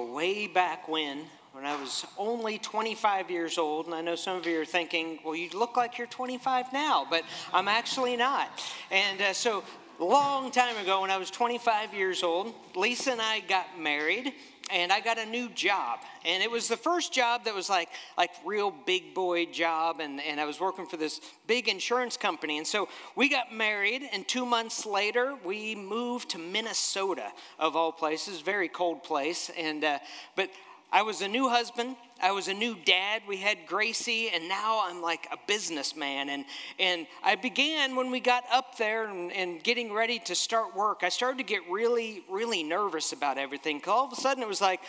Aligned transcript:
Way 0.00 0.46
back 0.46 0.88
when, 0.88 1.24
when 1.52 1.66
I 1.66 1.78
was 1.78 2.06
only 2.16 2.56
25 2.58 3.30
years 3.30 3.58
old, 3.58 3.86
and 3.86 3.94
I 3.94 4.00
know 4.00 4.16
some 4.16 4.38
of 4.38 4.46
you 4.46 4.60
are 4.60 4.64
thinking, 4.64 5.18
well, 5.22 5.36
you 5.36 5.50
look 5.50 5.76
like 5.76 5.98
you're 5.98 6.06
25 6.06 6.72
now, 6.72 7.06
but 7.08 7.24
I'm 7.52 7.68
actually 7.68 8.16
not. 8.16 8.48
And 8.90 9.20
uh, 9.20 9.32
so, 9.34 9.62
long 10.04 10.50
time 10.50 10.76
ago, 10.76 11.02
when 11.02 11.10
I 11.10 11.16
was 11.16 11.30
25 11.30 11.94
years 11.94 12.22
old, 12.22 12.54
Lisa 12.74 13.12
and 13.12 13.20
I 13.20 13.40
got 13.40 13.78
married, 13.78 14.32
and 14.70 14.90
I 14.90 15.00
got 15.00 15.18
a 15.18 15.26
new 15.26 15.48
job. 15.50 16.00
And 16.24 16.42
it 16.42 16.50
was 16.50 16.68
the 16.68 16.76
first 16.76 17.12
job 17.12 17.44
that 17.44 17.54
was 17.54 17.68
like 17.68 17.88
like 18.16 18.30
real 18.44 18.70
big 18.70 19.14
boy 19.14 19.46
job, 19.46 20.00
and, 20.00 20.20
and 20.20 20.40
I 20.40 20.44
was 20.44 20.60
working 20.60 20.86
for 20.86 20.96
this 20.96 21.20
big 21.46 21.68
insurance 21.68 22.16
company. 22.16 22.58
And 22.58 22.66
so 22.66 22.88
we 23.16 23.28
got 23.28 23.52
married, 23.52 24.02
and 24.12 24.26
two 24.26 24.46
months 24.46 24.86
later, 24.86 25.36
we 25.44 25.74
moved 25.74 26.30
to 26.30 26.38
Minnesota, 26.38 27.30
of 27.58 27.76
all 27.76 27.92
places, 27.92 28.40
very 28.40 28.68
cold 28.68 29.02
place. 29.02 29.50
And 29.58 29.84
uh, 29.84 29.98
but 30.36 30.50
I 30.92 31.02
was 31.02 31.22
a 31.22 31.28
new 31.28 31.48
husband. 31.48 31.96
I 32.22 32.30
was 32.30 32.46
a 32.46 32.54
new 32.54 32.76
dad. 32.84 33.22
We 33.26 33.38
had 33.38 33.66
Gracie, 33.66 34.30
and 34.30 34.48
now 34.48 34.82
I'm 34.84 35.02
like 35.02 35.26
a 35.32 35.36
businessman. 35.48 36.28
And, 36.28 36.44
and 36.78 37.08
I 37.22 37.34
began 37.34 37.96
when 37.96 38.12
we 38.12 38.20
got 38.20 38.44
up 38.52 38.78
there 38.78 39.08
and, 39.08 39.32
and 39.32 39.62
getting 39.62 39.92
ready 39.92 40.20
to 40.20 40.36
start 40.36 40.76
work. 40.76 41.00
I 41.02 41.08
started 41.08 41.38
to 41.38 41.44
get 41.44 41.62
really, 41.68 42.22
really 42.30 42.62
nervous 42.62 43.12
about 43.12 43.38
everything. 43.38 43.82
All 43.88 44.06
of 44.06 44.12
a 44.12 44.16
sudden, 44.16 44.40
it 44.40 44.48
was 44.48 44.60
like, 44.60 44.80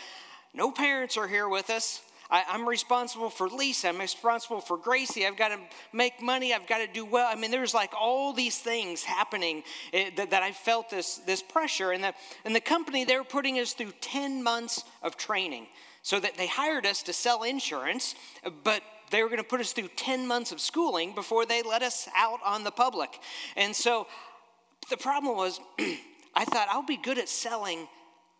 no 0.54 0.70
parents 0.70 1.16
are 1.16 1.26
here 1.26 1.48
with 1.48 1.70
us. 1.70 2.02
I, 2.30 2.44
am 2.54 2.68
responsible 2.68 3.30
for 3.30 3.48
Lisa. 3.48 3.88
I'm 3.88 3.98
responsible 3.98 4.60
for 4.60 4.76
Gracie. 4.76 5.26
I've 5.26 5.36
got 5.36 5.48
to 5.48 5.58
make 5.92 6.22
money. 6.22 6.54
I've 6.54 6.66
got 6.66 6.78
to 6.78 6.86
do 6.86 7.04
well. 7.04 7.28
I 7.30 7.34
mean, 7.34 7.50
there's 7.50 7.74
like 7.74 7.92
all 7.98 8.32
these 8.32 8.58
things 8.58 9.02
happening 9.02 9.64
eh, 9.92 10.10
that, 10.16 10.30
that 10.30 10.42
I 10.42 10.52
felt 10.52 10.88
this, 10.88 11.16
this 11.18 11.42
pressure. 11.42 11.90
And 11.90 12.02
the, 12.02 12.14
and 12.44 12.54
the 12.54 12.60
company, 12.60 13.04
they 13.04 13.16
were 13.16 13.24
putting 13.24 13.58
us 13.58 13.72
through 13.72 13.92
10 14.00 14.42
months 14.42 14.84
of 15.02 15.16
training. 15.16 15.66
So 16.04 16.20
that 16.20 16.36
they 16.36 16.46
hired 16.46 16.86
us 16.86 17.02
to 17.04 17.12
sell 17.12 17.42
insurance, 17.42 18.14
but 18.62 18.82
they 19.10 19.22
were 19.22 19.28
going 19.28 19.40
to 19.40 19.48
put 19.48 19.60
us 19.60 19.72
through 19.72 19.88
10 19.96 20.26
months 20.26 20.52
of 20.52 20.60
schooling 20.60 21.14
before 21.14 21.46
they 21.46 21.62
let 21.62 21.82
us 21.82 22.08
out 22.14 22.40
on 22.44 22.62
the 22.62 22.70
public. 22.70 23.18
And 23.56 23.74
so 23.74 24.06
the 24.90 24.96
problem 24.96 25.34
was, 25.34 25.60
I 26.34 26.44
thought 26.44 26.68
I'll 26.70 26.82
be 26.82 26.98
good 26.98 27.18
at 27.18 27.28
selling, 27.28 27.88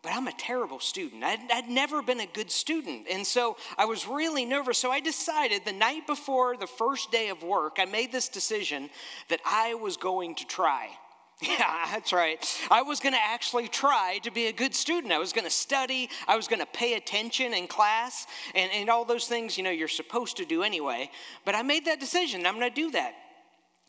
but 0.03 0.13
I'm 0.13 0.27
a 0.27 0.33
terrible 0.33 0.79
student. 0.79 1.23
I'd, 1.23 1.39
I'd, 1.51 1.67
never 1.67 2.03
been 2.03 2.19
a 2.19 2.27
good 2.27 2.51
student. 2.51 3.07
And 3.09 3.25
so 3.25 3.57
I 3.77 3.85
was 3.85 4.07
really 4.07 4.45
nervous. 4.45 4.77
So 4.77 4.91
I 4.91 4.99
decided 4.99 5.65
the 5.65 5.73
night 5.73 6.05
before 6.05 6.57
the 6.57 6.67
first 6.67 7.11
day 7.11 7.29
of 7.29 7.41
work, 7.41 7.77
I 7.79 7.85
made 7.85 8.11
this 8.11 8.29
decision 8.29 8.91
that 9.29 9.39
I 9.43 9.73
was 9.73 9.97
going 9.97 10.35
to 10.35 10.45
try. 10.45 10.89
Yeah, 11.41 11.87
that's 11.91 12.13
right. 12.13 12.39
I 12.71 12.81
was 12.81 12.99
going 12.99 13.13
to 13.13 13.21
actually 13.21 13.67
try 13.67 14.19
to 14.23 14.31
be 14.31 14.47
a 14.47 14.53
good 14.53 14.73
student. 14.73 15.11
I 15.11 15.19
was 15.19 15.33
going 15.33 15.45
to 15.45 15.51
study. 15.51 16.09
I 16.27 16.35
was 16.35 16.47
going 16.47 16.59
to 16.59 16.65
pay 16.65 16.93
attention 16.93 17.53
in 17.53 17.67
class 17.67 18.25
and, 18.53 18.71
and 18.71 18.89
all 18.89 19.05
those 19.05 19.27
things, 19.27 19.57
you 19.57 19.63
know, 19.63 19.69
you're 19.69 19.87
supposed 19.87 20.37
to 20.37 20.45
do 20.45 20.63
anyway. 20.63 21.09
But 21.43 21.55
I 21.55 21.61
made 21.61 21.85
that 21.85 21.99
decision. 21.99 22.45
I'm 22.45 22.57
going 22.57 22.69
to 22.69 22.75
do 22.75 22.91
that. 22.91 23.15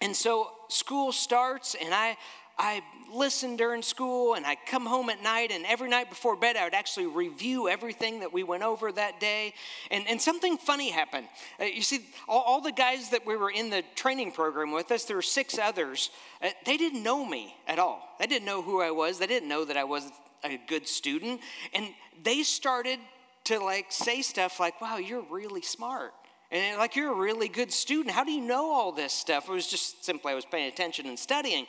And 0.00 0.14
so 0.14 0.50
school 0.68 1.12
starts, 1.12 1.74
and 1.74 1.94
I, 1.94 2.16
I 2.58 2.82
listened 3.12 3.58
during 3.58 3.82
school 3.82 4.34
and 4.34 4.46
I 4.46 4.56
come 4.66 4.86
home 4.86 5.10
at 5.10 5.22
night, 5.22 5.50
and 5.52 5.66
every 5.66 5.88
night 5.88 6.08
before 6.08 6.36
bed, 6.36 6.56
I 6.56 6.64
would 6.64 6.74
actually 6.74 7.06
review 7.06 7.68
everything 7.68 8.20
that 8.20 8.32
we 8.32 8.42
went 8.42 8.62
over 8.62 8.90
that 8.92 9.20
day. 9.20 9.54
And, 9.90 10.06
and 10.08 10.20
something 10.20 10.56
funny 10.56 10.90
happened. 10.90 11.28
Uh, 11.60 11.64
you 11.64 11.82
see, 11.82 12.06
all, 12.26 12.42
all, 12.42 12.60
the 12.60 12.72
guys 12.72 13.10
that 13.10 13.26
we 13.26 13.36
were 13.36 13.50
in 13.50 13.70
the 13.70 13.82
training 13.94 14.32
program 14.32 14.72
with 14.72 14.90
us, 14.90 15.04
there 15.04 15.16
were 15.16 15.22
six 15.22 15.58
others, 15.58 16.10
uh, 16.42 16.48
they 16.64 16.76
didn't 16.76 17.02
know 17.02 17.24
me 17.24 17.54
at 17.68 17.78
all. 17.78 18.02
They 18.18 18.26
didn't 18.26 18.46
know 18.46 18.62
who 18.62 18.80
I 18.80 18.90
was, 18.90 19.18
they 19.18 19.26
didn't 19.26 19.48
know 19.48 19.64
that 19.64 19.76
I 19.76 19.84
was 19.84 20.10
a 20.42 20.58
good 20.66 20.88
student. 20.88 21.40
And 21.74 21.88
they 22.22 22.42
started 22.42 22.98
to 23.44 23.58
like 23.58 23.86
say 23.92 24.22
stuff 24.22 24.58
like, 24.58 24.80
wow, 24.80 24.96
you're 24.96 25.24
really 25.30 25.62
smart. 25.62 26.12
And 26.50 26.78
like, 26.78 26.94
you're 26.94 27.12
a 27.12 27.16
really 27.16 27.48
good 27.48 27.72
student. 27.72 28.14
How 28.14 28.24
do 28.24 28.30
you 28.30 28.40
know 28.40 28.70
all 28.70 28.92
this 28.92 29.12
stuff? 29.12 29.48
It 29.48 29.52
was 29.52 29.66
just 29.66 30.04
simply 30.04 30.32
I 30.32 30.34
was 30.34 30.44
paying 30.44 30.68
attention 30.68 31.06
and 31.06 31.18
studying. 31.18 31.66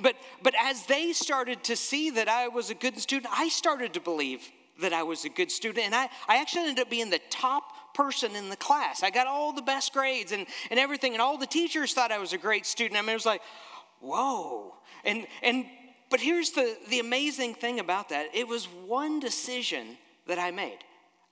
But, 0.00 0.14
but 0.42 0.54
as 0.58 0.86
they 0.86 1.12
started 1.12 1.64
to 1.64 1.76
see 1.76 2.10
that 2.10 2.28
I 2.28 2.48
was 2.48 2.70
a 2.70 2.74
good 2.74 2.98
student, 3.00 3.32
I 3.36 3.48
started 3.48 3.94
to 3.94 4.00
believe 4.00 4.48
that 4.80 4.92
I 4.92 5.02
was 5.02 5.24
a 5.24 5.28
good 5.28 5.50
student. 5.50 5.86
And 5.86 5.94
I, 5.94 6.08
I 6.28 6.36
actually 6.40 6.62
ended 6.62 6.80
up 6.80 6.90
being 6.90 7.10
the 7.10 7.20
top 7.28 7.94
person 7.94 8.36
in 8.36 8.48
the 8.48 8.56
class. 8.56 9.02
I 9.02 9.10
got 9.10 9.26
all 9.26 9.52
the 9.52 9.62
best 9.62 9.92
grades 9.92 10.32
and, 10.32 10.46
and 10.70 10.78
everything. 10.78 11.12
And 11.12 11.20
all 11.20 11.36
the 11.36 11.46
teachers 11.46 11.92
thought 11.92 12.12
I 12.12 12.18
was 12.18 12.32
a 12.32 12.38
great 12.38 12.66
student. 12.66 12.98
I 12.98 13.02
mean, 13.02 13.10
it 13.10 13.14
was 13.14 13.26
like, 13.26 13.42
whoa. 14.00 14.74
And, 15.04 15.26
and, 15.42 15.66
but 16.08 16.20
here's 16.20 16.52
the, 16.52 16.76
the 16.88 17.00
amazing 17.00 17.54
thing 17.54 17.80
about 17.80 18.10
that 18.10 18.34
it 18.34 18.46
was 18.46 18.66
one 18.66 19.18
decision 19.20 19.98
that 20.26 20.38
I 20.38 20.50
made. 20.50 20.78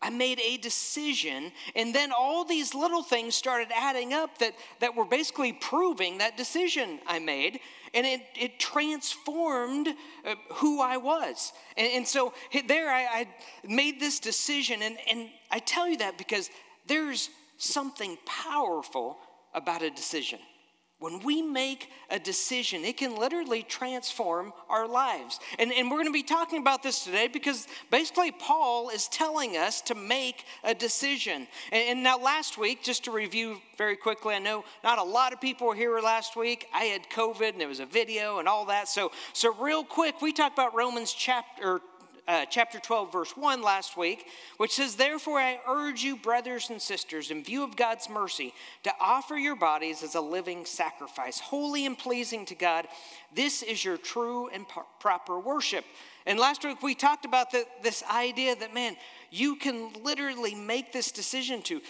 I 0.01 0.11
made 0.11 0.39
a 0.41 0.57
decision, 0.59 1.51
and 1.75 1.93
then 1.93 2.13
all 2.17 2.45
these 2.45 2.73
little 2.73 3.03
things 3.03 3.35
started 3.35 3.69
adding 3.75 4.13
up 4.13 4.39
that, 4.39 4.55
that 4.79 4.95
were 4.95 5.05
basically 5.05 5.53
proving 5.53 6.19
that 6.19 6.37
decision 6.37 7.01
I 7.07 7.19
made, 7.19 7.59
and 7.95 8.07
it, 8.07 8.21
it 8.37 8.61
transformed 8.61 9.89
uh, 10.25 10.35
who 10.55 10.81
I 10.81 10.99
was. 10.99 11.53
And, 11.77 11.89
and 11.93 12.07
so 12.07 12.33
there 12.69 12.91
I, 12.91 13.03
I 13.03 13.29
made 13.67 13.99
this 13.99 14.21
decision, 14.21 14.83
and, 14.83 14.99
and 15.11 15.31
I 15.51 15.59
tell 15.59 15.89
you 15.89 15.97
that 15.99 16.17
because 16.17 16.49
there's 16.87 17.31
something 17.57 18.17
powerful 18.25 19.19
about 19.53 19.83
a 19.83 19.91
decision. 19.91 20.39
When 21.01 21.21
we 21.21 21.43
make 21.43 21.91
a 22.11 22.19
decision, 22.19 22.85
it 22.85 22.97
can 22.97 23.17
literally 23.17 23.63
transform 23.63 24.53
our 24.69 24.89
lives. 24.89 25.39
And, 25.61 25.73
and 25.73 25.89
we're 25.89 25.99
going 25.99 26.07
to 26.07 26.13
be 26.13 26.25
talking 26.25 26.61
about 26.61 26.83
this 26.83 27.05
today 27.05 27.29
because 27.29 27.69
basically 27.89 28.33
Paul 28.33 28.89
is 28.89 29.07
telling 29.07 29.57
us 29.57 29.81
to 29.83 29.95
make 29.95 30.45
a 30.65 30.75
decision. 30.75 31.47
And, 31.71 31.89
and, 31.89 32.03
now, 32.03 32.19
last 32.19 32.59
week, 32.59 32.83
just 32.83 33.05
to 33.05 33.13
review 33.13 33.61
very 33.77 33.95
quickly, 33.95 34.35
I 34.35 34.41
know 34.41 34.65
not 34.83 34.99
a 34.99 35.05
lot 35.05 35.33
of 35.33 35.41
people 35.41 35.69
were 35.69 35.75
here 35.77 36.01
last 36.01 36.35
week. 36.35 36.67
I 36.75 36.85
had 36.85 37.09
COVID 37.11 37.53
and 37.53 37.63
it 37.63 37.69
was 37.69 37.79
a 37.79 37.87
video 37.87 38.41
and 38.41 38.49
all 38.49 38.67
that. 38.67 38.89
So, 38.89 39.13
so 39.33 39.55
real 39.55 39.85
quick, 39.85 40.21
we 40.21 40.33
talked 40.33 40.59
about 40.59 40.75
Romans 40.75 41.13
chapter 41.13 41.81
uh, 42.29 42.45
chapter 42.45 42.79
12, 42.79 43.11
verse 43.11 43.37
1 43.37 43.63
last 43.63 43.97
week, 43.97 44.27
which 44.59 44.75
says, 44.75 44.97
Therefore 44.97 45.41
I 45.41 45.59
urge 45.67 46.03
you, 46.03 46.15
brothers 46.15 46.69
and 46.69 46.81
sisters, 46.81 47.31
in 47.31 47.43
view 47.43 47.65
of 47.65 47.75
God's 47.75 48.11
mercy, 48.11 48.53
to 48.85 48.93
offer 49.01 49.37
your 49.37 49.57
bodies 49.57 50.03
as 50.03 50.15
a 50.15 50.21
living 50.21 50.67
sacrifice, 50.67 51.41
holy 51.41 51.87
and 51.87 51.97
pleasing 51.97 52.45
to 52.47 52.55
God. 52.55 52.87
This 53.35 53.63
is 53.63 53.83
your 53.83 53.97
true 53.97 54.49
and 54.49 54.67
proper 55.01 55.41
worship. 55.41 55.87
And 56.27 56.39
last 56.39 56.63
week 56.65 56.83
we 56.83 56.95
talked 56.95 57.25
about 57.25 57.51
the, 57.51 57.65
this 57.83 58.05
idea 58.13 58.55
that, 58.57 58.75
man, 58.75 58.97
you 59.31 59.57
can 59.57 59.91
literally 60.05 60.55
make 60.55 60.93
this 60.93 61.11
decision 61.11 61.63
to, 61.63 61.81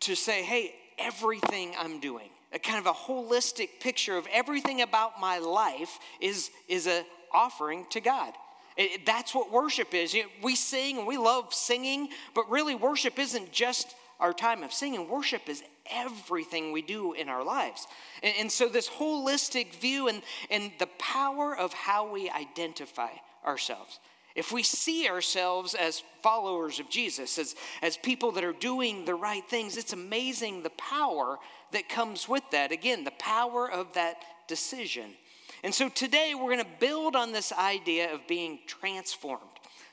to 0.00 0.14
say, 0.14 0.44
hey, 0.44 0.72
everything 0.98 1.74
I'm 1.76 1.98
doing, 1.98 2.28
a 2.52 2.60
kind 2.60 2.78
of 2.78 2.86
a 2.86 2.92
holistic 2.92 3.80
picture 3.80 4.16
of 4.16 4.28
everything 4.32 4.82
about 4.82 5.20
my 5.20 5.38
life 5.38 5.98
is, 6.20 6.50
is 6.68 6.86
a 6.86 7.04
offering 7.32 7.86
to 7.90 8.00
God. 8.00 8.34
It, 8.76 9.04
that's 9.04 9.34
what 9.34 9.52
worship 9.52 9.94
is. 9.94 10.14
You 10.14 10.24
know, 10.24 10.28
we 10.42 10.56
sing 10.56 10.98
and 10.98 11.06
we 11.06 11.18
love 11.18 11.52
singing, 11.52 12.08
but 12.34 12.48
really, 12.50 12.74
worship 12.74 13.18
isn't 13.18 13.52
just 13.52 13.94
our 14.18 14.32
time 14.32 14.62
of 14.62 14.72
singing. 14.72 15.08
Worship 15.08 15.48
is 15.48 15.62
everything 15.90 16.72
we 16.72 16.82
do 16.82 17.12
in 17.14 17.28
our 17.28 17.44
lives. 17.44 17.86
And, 18.22 18.34
and 18.38 18.52
so, 18.52 18.68
this 18.68 18.88
holistic 18.88 19.74
view 19.74 20.08
and, 20.08 20.22
and 20.50 20.72
the 20.78 20.88
power 20.98 21.56
of 21.56 21.72
how 21.72 22.10
we 22.10 22.30
identify 22.30 23.10
ourselves. 23.44 23.98
If 24.36 24.52
we 24.52 24.62
see 24.62 25.08
ourselves 25.08 25.74
as 25.74 26.02
followers 26.22 26.78
of 26.78 26.88
Jesus, 26.88 27.36
as, 27.38 27.56
as 27.82 27.96
people 27.96 28.30
that 28.32 28.44
are 28.44 28.52
doing 28.52 29.04
the 29.04 29.14
right 29.14 29.44
things, 29.48 29.76
it's 29.76 29.92
amazing 29.92 30.62
the 30.62 30.70
power 30.70 31.38
that 31.72 31.88
comes 31.88 32.28
with 32.28 32.44
that. 32.52 32.70
Again, 32.70 33.02
the 33.02 33.10
power 33.12 33.70
of 33.70 33.92
that 33.94 34.22
decision. 34.46 35.14
And 35.62 35.74
so 35.74 35.88
today 35.88 36.34
we're 36.34 36.52
going 36.52 36.64
to 36.64 36.80
build 36.80 37.16
on 37.16 37.32
this 37.32 37.52
idea 37.52 38.12
of 38.12 38.26
being 38.26 38.60
transformed, 38.66 39.42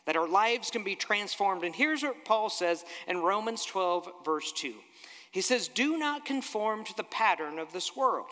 that 0.05 0.15
our 0.15 0.27
lives 0.27 0.71
can 0.71 0.83
be 0.83 0.95
transformed. 0.95 1.63
And 1.63 1.75
here's 1.75 2.03
what 2.03 2.25
Paul 2.25 2.49
says 2.49 2.85
in 3.07 3.17
Romans 3.17 3.65
12, 3.65 4.09
verse 4.23 4.51
2. 4.53 4.73
He 5.31 5.41
says, 5.41 5.67
Do 5.67 5.97
not 5.97 6.25
conform 6.25 6.85
to 6.85 6.95
the 6.95 7.03
pattern 7.03 7.59
of 7.59 7.73
this 7.73 7.95
world, 7.95 8.27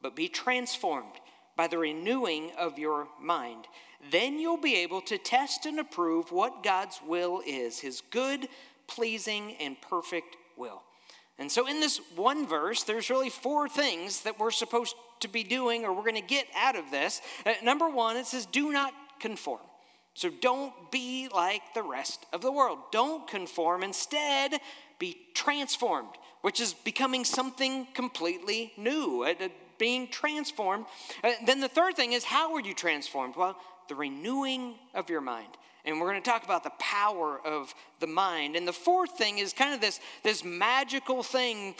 but 0.00 0.16
be 0.16 0.28
transformed 0.28 1.20
by 1.56 1.66
the 1.66 1.78
renewing 1.78 2.52
of 2.56 2.78
your 2.78 3.08
mind. 3.20 3.66
Then 4.10 4.38
you'll 4.38 4.56
be 4.56 4.76
able 4.76 5.00
to 5.02 5.18
test 5.18 5.66
and 5.66 5.80
approve 5.80 6.32
what 6.32 6.62
God's 6.62 7.00
will 7.06 7.42
is, 7.46 7.80
his 7.80 8.00
good, 8.10 8.48
pleasing, 8.86 9.56
and 9.60 9.78
perfect 9.80 10.36
will. 10.56 10.82
And 11.38 11.50
so, 11.50 11.68
in 11.68 11.80
this 11.80 12.00
one 12.16 12.46
verse, 12.46 12.82
there's 12.82 13.10
really 13.10 13.30
four 13.30 13.68
things 13.68 14.22
that 14.22 14.40
we're 14.40 14.50
supposed 14.50 14.96
to 15.20 15.28
be 15.28 15.44
doing 15.44 15.84
or 15.84 15.92
we're 15.92 16.02
going 16.02 16.14
to 16.16 16.20
get 16.20 16.46
out 16.56 16.76
of 16.76 16.90
this. 16.90 17.20
Uh, 17.46 17.52
number 17.62 17.88
one, 17.88 18.16
it 18.16 18.26
says, 18.26 18.46
do 18.46 18.72
not 18.72 18.92
conform. 19.20 19.60
So, 20.14 20.30
don't 20.30 20.72
be 20.90 21.28
like 21.32 21.62
the 21.74 21.82
rest 21.82 22.26
of 22.32 22.42
the 22.42 22.50
world. 22.50 22.78
Don't 22.90 23.26
conform. 23.28 23.84
Instead, 23.84 24.58
be 24.98 25.16
transformed, 25.32 26.10
which 26.42 26.60
is 26.60 26.74
becoming 26.74 27.24
something 27.24 27.86
completely 27.94 28.72
new, 28.76 29.22
uh, 29.22 29.34
uh 29.44 29.48
being 29.78 30.08
transformed. 30.08 30.86
Uh, 31.22 31.30
then 31.46 31.60
the 31.60 31.68
third 31.68 31.94
thing 31.94 32.12
is, 32.12 32.24
how 32.24 32.52
are 32.54 32.60
you 32.60 32.74
transformed? 32.74 33.36
Well, 33.36 33.56
the 33.88 33.94
renewing 33.94 34.74
of 34.94 35.10
your 35.10 35.20
mind. 35.20 35.48
And 35.84 36.00
we're 36.00 36.10
going 36.10 36.22
to 36.22 36.30
talk 36.30 36.44
about 36.44 36.64
the 36.64 36.72
power 36.78 37.40
of 37.44 37.74
the 38.00 38.06
mind. 38.06 38.56
And 38.56 38.68
the 38.68 38.72
fourth 38.72 39.12
thing 39.12 39.38
is 39.38 39.52
kind 39.52 39.74
of 39.74 39.80
this, 39.80 40.00
this 40.22 40.44
magical 40.44 41.22
thing. 41.22 41.74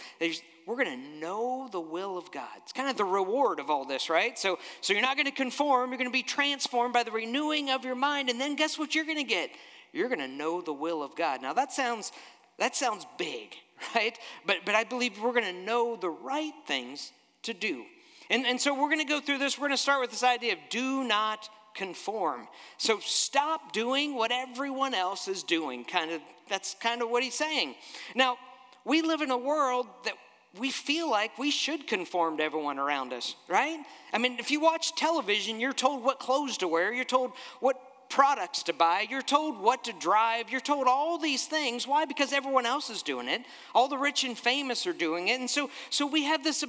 We're 0.65 0.83
going 0.83 0.99
to 0.99 1.19
know 1.19 1.69
the 1.71 1.79
will 1.79 2.17
of 2.17 2.31
God. 2.31 2.49
It's 2.57 2.73
kind 2.73 2.89
of 2.89 2.97
the 2.97 3.05
reward 3.05 3.59
of 3.59 3.69
all 3.69 3.85
this, 3.85 4.09
right? 4.09 4.37
So, 4.37 4.57
so 4.81 4.93
you're 4.93 5.01
not 5.01 5.15
going 5.15 5.27
to 5.27 5.31
conform. 5.31 5.91
You're 5.91 5.97
going 5.97 6.09
to 6.09 6.13
be 6.13 6.23
transformed 6.23 6.93
by 6.93 7.03
the 7.03 7.11
renewing 7.11 7.69
of 7.69 7.85
your 7.85 7.95
mind. 7.95 8.29
And 8.29 8.41
then 8.41 8.55
guess 8.55 8.79
what 8.79 8.95
you're 8.95 9.05
going 9.05 9.17
to 9.17 9.23
get? 9.23 9.51
You're 9.93 10.09
going 10.09 10.19
to 10.19 10.27
know 10.27 10.61
the 10.61 10.73
will 10.73 11.03
of 11.03 11.15
God. 11.15 11.41
Now 11.41 11.53
that 11.53 11.71
sounds 11.71 12.11
that 12.57 12.75
sounds 12.75 13.05
big, 13.17 13.55
right? 13.95 14.17
But 14.45 14.57
but 14.65 14.75
I 14.75 14.83
believe 14.83 15.19
we're 15.21 15.33
going 15.33 15.45
to 15.45 15.61
know 15.65 15.95
the 15.95 16.09
right 16.09 16.53
things 16.67 17.11
to 17.43 17.53
do. 17.53 17.85
And, 18.29 18.45
and 18.45 18.61
so 18.61 18.73
we're 18.73 18.89
going 18.89 18.99
to 18.99 19.05
go 19.05 19.19
through 19.19 19.39
this. 19.39 19.57
We're 19.57 19.67
going 19.67 19.77
to 19.77 19.81
start 19.81 20.01
with 20.01 20.11
this 20.11 20.23
idea 20.23 20.53
of 20.53 20.59
do 20.69 21.03
not 21.03 21.49
conform. 21.79 22.47
So 22.77 22.99
stop 22.99 23.71
doing 23.71 24.13
what 24.13 24.31
everyone 24.33 24.93
else 24.93 25.29
is 25.29 25.43
doing. 25.43 25.85
Kind 25.85 26.11
of 26.11 26.21
that's 26.49 26.75
kind 26.81 27.01
of 27.01 27.09
what 27.09 27.23
he's 27.23 27.35
saying. 27.35 27.75
Now, 28.15 28.37
we 28.83 29.01
live 29.01 29.21
in 29.21 29.31
a 29.31 29.37
world 29.37 29.87
that 30.03 30.15
we 30.59 30.71
feel 30.71 31.09
like 31.09 31.37
we 31.37 31.51
should 31.51 31.87
conform 31.87 32.37
to 32.37 32.43
everyone 32.43 32.79
around 32.79 33.13
us, 33.13 33.35
right? 33.47 33.79
I 34.11 34.17
mean, 34.17 34.39
if 34.39 34.51
you 34.51 34.59
watch 34.59 34.93
television, 34.95 35.59
you're 35.59 35.73
told 35.73 36.03
what 36.03 36.19
clothes 36.19 36.57
to 36.57 36.67
wear, 36.67 36.91
you're 36.91 37.05
told 37.05 37.31
what 37.61 37.77
products 38.09 38.63
to 38.63 38.73
buy, 38.73 39.05
you're 39.09 39.21
told 39.21 39.61
what 39.61 39.85
to 39.85 39.93
drive, 39.93 40.49
you're 40.49 40.59
told 40.59 40.87
all 40.87 41.17
these 41.17 41.45
things. 41.45 41.87
Why? 41.87 42.05
Because 42.05 42.33
everyone 42.33 42.65
else 42.65 42.89
is 42.89 43.03
doing 43.03 43.29
it. 43.29 43.41
All 43.73 43.87
the 43.87 43.97
rich 43.97 44.25
and 44.25 44.37
famous 44.37 44.85
are 44.85 44.93
doing 44.93 45.29
it. 45.29 45.39
And 45.39 45.49
so 45.49 45.69
so 45.89 46.07
we 46.07 46.23
have 46.23 46.43
this 46.43 46.65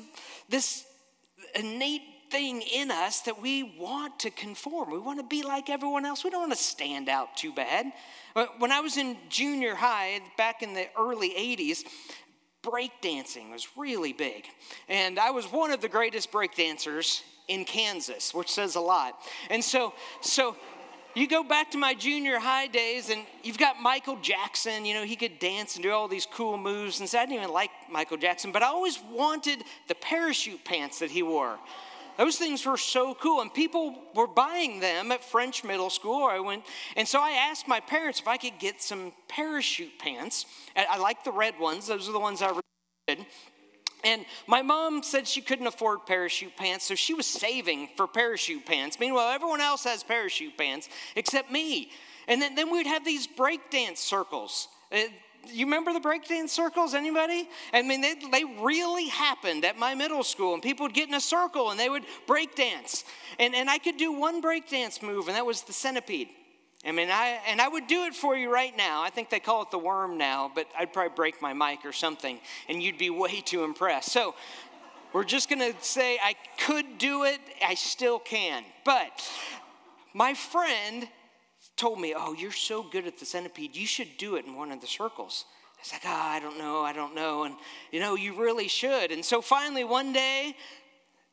this 0.48 0.84
innate 1.56 2.02
thing 2.30 2.62
in 2.62 2.90
us 2.90 3.20
that 3.22 3.40
we 3.40 3.74
want 3.78 4.20
to 4.20 4.30
conform. 4.30 4.90
We 4.90 4.98
want 4.98 5.18
to 5.18 5.26
be 5.26 5.42
like 5.42 5.68
everyone 5.68 6.06
else. 6.06 6.24
We 6.24 6.30
don't 6.30 6.40
want 6.40 6.52
to 6.52 6.58
stand 6.58 7.08
out 7.08 7.36
too 7.36 7.52
bad. 7.52 7.86
Uh, 8.36 8.46
when 8.58 8.70
I 8.70 8.80
was 8.80 8.96
in 8.96 9.16
junior 9.28 9.74
high, 9.74 10.20
back 10.36 10.62
in 10.62 10.74
the 10.74 10.86
early 10.98 11.30
80s, 11.30 11.84
breakdancing 12.62 13.50
was 13.50 13.66
really 13.76 14.12
big. 14.12 14.46
And 14.88 15.18
I 15.18 15.30
was 15.30 15.46
one 15.46 15.70
of 15.70 15.80
the 15.80 15.88
greatest 15.88 16.30
breakdancers 16.30 17.22
in 17.48 17.64
Kansas, 17.64 18.32
which 18.32 18.50
says 18.50 18.76
a 18.76 18.80
lot. 18.80 19.14
And 19.50 19.62
so, 19.62 19.92
so 20.20 20.56
you 21.14 21.26
go 21.26 21.42
back 21.42 21.72
to 21.72 21.78
my 21.78 21.94
junior 21.94 22.38
high 22.38 22.68
days 22.68 23.10
and 23.10 23.22
you've 23.42 23.58
got 23.58 23.80
Michael 23.80 24.16
Jackson, 24.22 24.84
you 24.84 24.94
know, 24.94 25.04
he 25.04 25.16
could 25.16 25.38
dance 25.40 25.74
and 25.74 25.82
do 25.82 25.90
all 25.90 26.06
these 26.06 26.26
cool 26.26 26.56
moves. 26.56 27.00
And 27.00 27.08
so 27.08 27.18
I 27.18 27.22
didn't 27.26 27.38
even 27.38 27.50
like 27.52 27.70
Michael 27.90 28.16
Jackson, 28.16 28.52
but 28.52 28.62
I 28.62 28.66
always 28.66 29.00
wanted 29.10 29.64
the 29.88 29.96
parachute 29.96 30.64
pants 30.64 31.00
that 31.00 31.10
he 31.10 31.22
wore. 31.22 31.58
Those 32.18 32.36
things 32.36 32.64
were 32.64 32.76
so 32.76 33.14
cool, 33.14 33.40
and 33.40 33.52
people 33.52 33.96
were 34.14 34.26
buying 34.26 34.80
them 34.80 35.12
at 35.12 35.24
French 35.24 35.64
Middle 35.64 35.90
School. 35.90 36.24
I 36.24 36.40
went, 36.40 36.64
and 36.96 37.06
so 37.06 37.20
I 37.20 37.30
asked 37.30 37.66
my 37.66 37.80
parents 37.80 38.20
if 38.20 38.28
I 38.28 38.36
could 38.36 38.58
get 38.58 38.82
some 38.82 39.12
parachute 39.28 39.98
pants. 39.98 40.46
I 40.76 40.98
like 40.98 41.24
the 41.24 41.32
red 41.32 41.58
ones; 41.58 41.86
those 41.86 42.08
are 42.08 42.12
the 42.12 42.20
ones 42.20 42.42
I 42.42 42.52
did. 43.08 43.26
And 44.02 44.24
my 44.46 44.62
mom 44.62 45.02
said 45.02 45.28
she 45.28 45.40
couldn't 45.40 45.66
afford 45.66 46.06
parachute 46.06 46.56
pants, 46.56 46.86
so 46.86 46.94
she 46.94 47.14
was 47.14 47.26
saving 47.26 47.90
for 47.96 48.06
parachute 48.06 48.64
pants. 48.64 48.98
Meanwhile, 48.98 49.30
everyone 49.30 49.60
else 49.60 49.84
has 49.84 50.02
parachute 50.02 50.56
pants 50.56 50.88
except 51.16 51.50
me. 51.50 51.90
And 52.26 52.40
then, 52.40 52.54
then 52.54 52.70
we'd 52.70 52.86
have 52.86 53.04
these 53.04 53.26
breakdance 53.26 53.98
circles. 53.98 54.68
Uh, 54.92 55.00
you 55.48 55.66
remember 55.66 55.92
the 55.92 56.00
breakdance 56.00 56.50
circles? 56.50 56.94
Anybody? 56.94 57.48
I 57.72 57.82
mean, 57.82 58.00
they, 58.00 58.14
they 58.30 58.44
really 58.44 59.08
happened 59.08 59.64
at 59.64 59.78
my 59.78 59.94
middle 59.94 60.22
school, 60.22 60.54
and 60.54 60.62
people 60.62 60.86
would 60.86 60.94
get 60.94 61.08
in 61.08 61.14
a 61.14 61.20
circle 61.20 61.70
and 61.70 61.78
they 61.78 61.88
would 61.88 62.04
breakdance. 62.26 63.04
And, 63.38 63.54
and 63.54 63.70
I 63.70 63.78
could 63.78 63.96
do 63.96 64.12
one 64.12 64.42
breakdance 64.42 65.02
move, 65.02 65.28
and 65.28 65.36
that 65.36 65.46
was 65.46 65.62
the 65.62 65.72
centipede. 65.72 66.28
I 66.84 66.92
mean, 66.92 67.10
I, 67.10 67.38
and 67.46 67.60
I 67.60 67.68
would 67.68 67.86
do 67.86 68.04
it 68.04 68.14
for 68.14 68.36
you 68.36 68.50
right 68.50 68.74
now. 68.74 69.02
I 69.02 69.10
think 69.10 69.28
they 69.28 69.40
call 69.40 69.62
it 69.62 69.70
the 69.70 69.78
worm 69.78 70.16
now, 70.16 70.50
but 70.54 70.66
I'd 70.78 70.92
probably 70.92 71.14
break 71.14 71.42
my 71.42 71.52
mic 71.52 71.84
or 71.84 71.92
something, 71.92 72.40
and 72.68 72.82
you'd 72.82 72.98
be 72.98 73.10
way 73.10 73.40
too 73.44 73.64
impressed. 73.64 74.12
So 74.12 74.34
we're 75.12 75.24
just 75.24 75.48
going 75.48 75.60
to 75.60 75.74
say 75.82 76.18
I 76.22 76.34
could 76.58 76.98
do 76.98 77.24
it, 77.24 77.40
I 77.64 77.74
still 77.74 78.18
can. 78.18 78.64
But 78.84 79.10
my 80.14 80.34
friend 80.34 81.08
told 81.80 82.00
me, 82.00 82.14
Oh, 82.16 82.34
you're 82.34 82.52
so 82.52 82.82
good 82.82 83.06
at 83.06 83.18
the 83.18 83.24
centipede, 83.24 83.74
you 83.74 83.86
should 83.86 84.16
do 84.18 84.36
it 84.36 84.44
in 84.44 84.54
one 84.54 84.70
of 84.70 84.80
the 84.80 84.86
circles. 84.86 85.46
I 85.76 85.80
was 85.82 85.92
like, 85.92 86.02
Oh, 86.04 86.08
I 86.08 86.38
don't 86.38 86.58
know, 86.58 86.82
I 86.82 86.92
don't 86.92 87.14
know. 87.14 87.44
And, 87.44 87.54
you 87.90 88.00
know, 88.00 88.14
you 88.14 88.38
really 88.38 88.68
should. 88.68 89.10
And 89.10 89.24
so 89.24 89.40
finally, 89.40 89.84
one 89.84 90.12
day, 90.12 90.54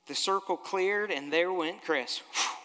the 0.08 0.16
circle 0.16 0.56
cleared, 0.56 1.12
and 1.12 1.32
there 1.32 1.52
went 1.52 1.84
Chris. 1.84 2.22
Whew 2.34 2.56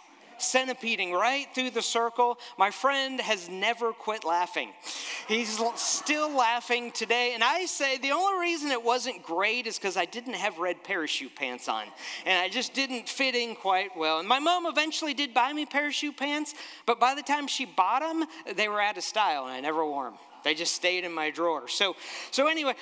centipeding 0.42 1.12
right 1.12 1.46
through 1.54 1.70
the 1.70 1.82
circle. 1.82 2.38
My 2.58 2.70
friend 2.70 3.20
has 3.20 3.48
never 3.48 3.92
quit 3.92 4.24
laughing. 4.24 4.70
He's 5.28 5.60
still 5.76 6.30
laughing 6.30 6.92
today. 6.92 7.32
And 7.34 7.42
I 7.42 7.66
say 7.66 7.98
the 7.98 8.12
only 8.12 8.40
reason 8.40 8.70
it 8.70 8.82
wasn't 8.82 9.22
great 9.22 9.66
is 9.66 9.78
because 9.78 9.96
I 9.96 10.04
didn't 10.04 10.34
have 10.34 10.58
red 10.58 10.84
parachute 10.84 11.34
pants 11.34 11.68
on. 11.68 11.84
And 12.26 12.38
I 12.38 12.48
just 12.48 12.74
didn't 12.74 13.08
fit 13.08 13.34
in 13.34 13.54
quite 13.54 13.96
well. 13.96 14.18
And 14.18 14.28
my 14.28 14.38
mom 14.38 14.66
eventually 14.66 15.14
did 15.14 15.32
buy 15.32 15.52
me 15.52 15.66
parachute 15.66 16.16
pants, 16.16 16.54
but 16.86 17.00
by 17.00 17.14
the 17.14 17.22
time 17.22 17.46
she 17.46 17.64
bought 17.64 18.00
them, 18.00 18.26
they 18.54 18.68
were 18.68 18.80
out 18.80 18.98
of 18.98 19.04
style 19.04 19.46
and 19.46 19.52
I 19.54 19.60
never 19.60 19.84
wore 19.84 20.04
them. 20.04 20.18
They 20.44 20.54
just 20.54 20.74
stayed 20.74 21.04
in 21.04 21.12
my 21.12 21.30
drawer. 21.30 21.68
So, 21.68 21.96
so 22.30 22.48
anyway, 22.48 22.74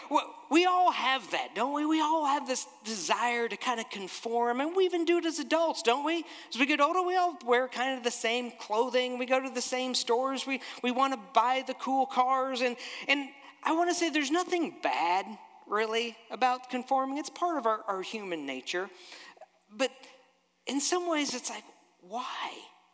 we 0.51 0.67
all 0.67 0.91
have 0.91 1.31
that, 1.31 1.55
don't 1.55 1.75
we? 1.75 1.85
We 1.85 2.01
all 2.01 2.27
have 2.27 2.47
this 2.47 2.67
desire 2.85 3.49
to 3.49 3.57
kind 3.57 3.81
of 3.81 3.89
conform, 3.91 4.61
and 4.61 4.75
we 4.75 4.85
even 4.85 5.05
do 5.05 5.19
it 5.19 5.27
as 5.27 5.39
adults, 5.39 5.83
don't 5.83 6.05
we? 6.05 6.25
As 6.49 6.59
we 6.59 6.67
get 6.67 6.81
older, 6.81 7.03
we 7.03 7.17
all 7.17 7.39
wear 7.45 7.69
kind 7.69 7.97
of 7.97 8.05
the 8.05 8.11
same 8.11 8.51
clothing. 8.59 9.19
We 9.19 9.27
go 9.27 9.41
to 9.41 9.51
the 9.51 9.61
same 9.61 9.95
stores. 9.95 10.47
We, 10.47 10.61
we 10.83 10.91
want 10.91 11.13
to 11.13 11.21
buy 11.35 11.65
the 11.67 11.75
cool 11.75 12.07
cars. 12.07 12.63
And, 12.63 12.77
and 13.09 13.29
I 13.63 13.73
want 13.73 13.91
to 13.91 13.95
say 13.95 14.11
there's 14.11 14.31
nothing 14.31 14.75
bad, 14.83 15.27
really, 15.67 16.17
about 16.31 16.71
conforming. 16.71 17.19
It's 17.19 17.31
part 17.31 17.59
of 17.59 17.67
our, 17.67 17.81
our 17.87 18.03
human 18.03 18.47
nature. 18.47 18.89
But 19.77 19.91
in 20.67 20.81
some 20.81 21.09
ways, 21.09 21.35
it's 21.35 21.51
like, 21.51 21.65
why? 22.01 22.53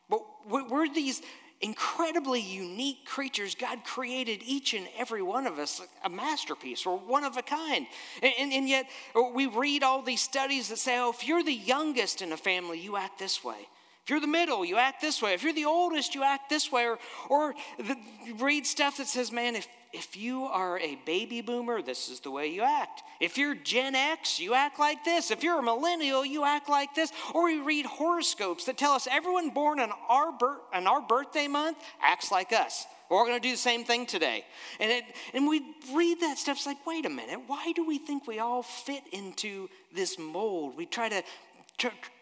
But 0.08 0.20
we're 0.48 0.92
these 0.92 1.22
incredibly 1.60 2.40
unique 2.40 3.06
creatures. 3.06 3.54
God 3.54 3.84
created 3.84 4.42
each 4.44 4.74
and 4.74 4.86
every 4.98 5.22
one 5.22 5.46
of 5.46 5.58
us 5.58 5.80
a 6.04 6.10
masterpiece 6.10 6.86
or 6.86 6.98
one 6.98 7.24
of 7.24 7.36
a 7.36 7.42
kind. 7.42 7.86
And, 8.22 8.32
and, 8.38 8.52
and, 8.52 8.68
yet, 8.68 8.86
we 9.34 9.46
read 9.46 9.82
all 9.82 10.02
these 10.02 10.20
studies 10.20 10.68
that 10.68 10.78
say, 10.78 10.98
oh, 10.98 11.10
if 11.10 11.26
you're 11.26 11.42
the 11.42 11.52
youngest 11.52 12.22
in 12.22 12.32
a 12.32 12.36
family, 12.36 12.78
you 12.78 12.96
act 12.96 13.18
this 13.18 13.42
way. 13.42 13.68
If 14.06 14.10
you're 14.10 14.20
the 14.20 14.28
middle, 14.28 14.64
you 14.64 14.76
act 14.76 15.00
this 15.00 15.20
way. 15.20 15.34
If 15.34 15.42
you're 15.42 15.52
the 15.52 15.64
oldest, 15.64 16.14
you 16.14 16.22
act 16.22 16.48
this 16.48 16.70
way. 16.70 16.86
Or, 16.86 16.98
or 17.28 17.54
the, 17.76 17.96
read 18.38 18.64
stuff 18.64 18.98
that 18.98 19.08
says, 19.08 19.32
man, 19.32 19.56
if, 19.56 19.66
if 19.92 20.16
you 20.16 20.44
are 20.44 20.78
a 20.78 20.96
baby 21.04 21.40
boomer, 21.40 21.82
this 21.82 22.08
is 22.08 22.20
the 22.20 22.30
way 22.30 22.46
you 22.46 22.62
act. 22.62 23.02
If 23.18 23.36
you're 23.36 23.56
Gen 23.56 23.96
X, 23.96 24.38
you 24.38 24.54
act 24.54 24.78
like 24.78 25.04
this. 25.04 25.32
If 25.32 25.42
you're 25.42 25.58
a 25.58 25.62
millennial, 25.62 26.24
you 26.24 26.44
act 26.44 26.68
like 26.68 26.94
this. 26.94 27.10
Or 27.34 27.46
we 27.46 27.58
read 27.58 27.84
horoscopes 27.84 28.66
that 28.66 28.78
tell 28.78 28.92
us 28.92 29.08
everyone 29.10 29.50
born 29.50 29.80
in 29.80 29.90
our, 30.08 30.30
bir- 30.30 30.60
in 30.72 30.86
our 30.86 31.00
birthday 31.00 31.48
month 31.48 31.76
acts 32.00 32.30
like 32.30 32.52
us. 32.52 32.86
We're 33.10 33.18
all 33.18 33.26
going 33.26 33.40
to 33.40 33.48
do 33.48 33.50
the 33.50 33.58
same 33.58 33.82
thing 33.84 34.06
today. 34.06 34.44
And, 34.78 34.92
it, 34.92 35.02
and 35.34 35.48
we 35.48 35.62
read 35.92 36.20
that 36.20 36.38
stuff, 36.38 36.58
it's 36.58 36.66
like, 36.66 36.86
wait 36.86 37.06
a 37.06 37.10
minute, 37.10 37.40
why 37.48 37.72
do 37.74 37.84
we 37.84 37.98
think 37.98 38.28
we 38.28 38.38
all 38.38 38.62
fit 38.62 39.02
into 39.10 39.68
this 39.92 40.16
mold? 40.16 40.76
We 40.76 40.86
try 40.86 41.08
to 41.08 41.24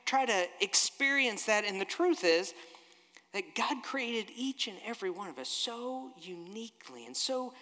try 0.05 0.27
to 0.27 0.47
experience 0.61 1.45
that. 1.47 1.65
And 1.65 1.81
the 1.81 1.85
truth 1.85 2.25
is 2.25 2.55
that 3.33 3.55
God 3.55 3.83
created 3.83 4.33
each 4.37 4.69
and 4.69 4.77
every 4.87 5.11
one 5.11 5.29
of 5.29 5.39
us 5.39 5.49
so 5.49 6.11
uniquely 6.21 7.07
and 7.07 7.17
so 7.17 7.53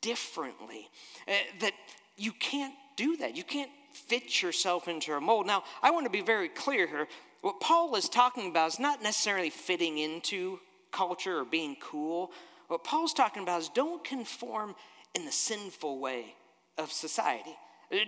differently 0.00 0.88
uh, 1.26 1.32
that 1.60 1.72
you 2.16 2.32
can't 2.32 2.74
do 2.96 3.16
that. 3.16 3.36
You 3.36 3.44
can't 3.44 3.70
fit 3.94 4.42
yourself 4.42 4.88
into 4.88 5.14
a 5.14 5.20
mold. 5.20 5.46
Now, 5.46 5.64
I 5.82 5.90
want 5.90 6.06
to 6.06 6.10
be 6.10 6.20
very 6.20 6.48
clear 6.48 6.86
here. 6.86 7.08
What 7.40 7.60
Paul 7.60 7.94
is 7.96 8.08
talking 8.08 8.48
about 8.48 8.68
is 8.68 8.78
not 8.78 9.02
necessarily 9.02 9.50
fitting 9.50 9.98
into 9.98 10.60
culture 10.92 11.38
or 11.38 11.44
being 11.44 11.76
cool. 11.80 12.30
What 12.68 12.84
Paul's 12.84 13.14
talking 13.14 13.42
about 13.42 13.60
is 13.60 13.68
don't 13.68 14.04
conform 14.04 14.74
in 15.14 15.24
the 15.24 15.32
sinful 15.32 15.98
way 15.98 16.34
of 16.78 16.92
society. 16.92 17.56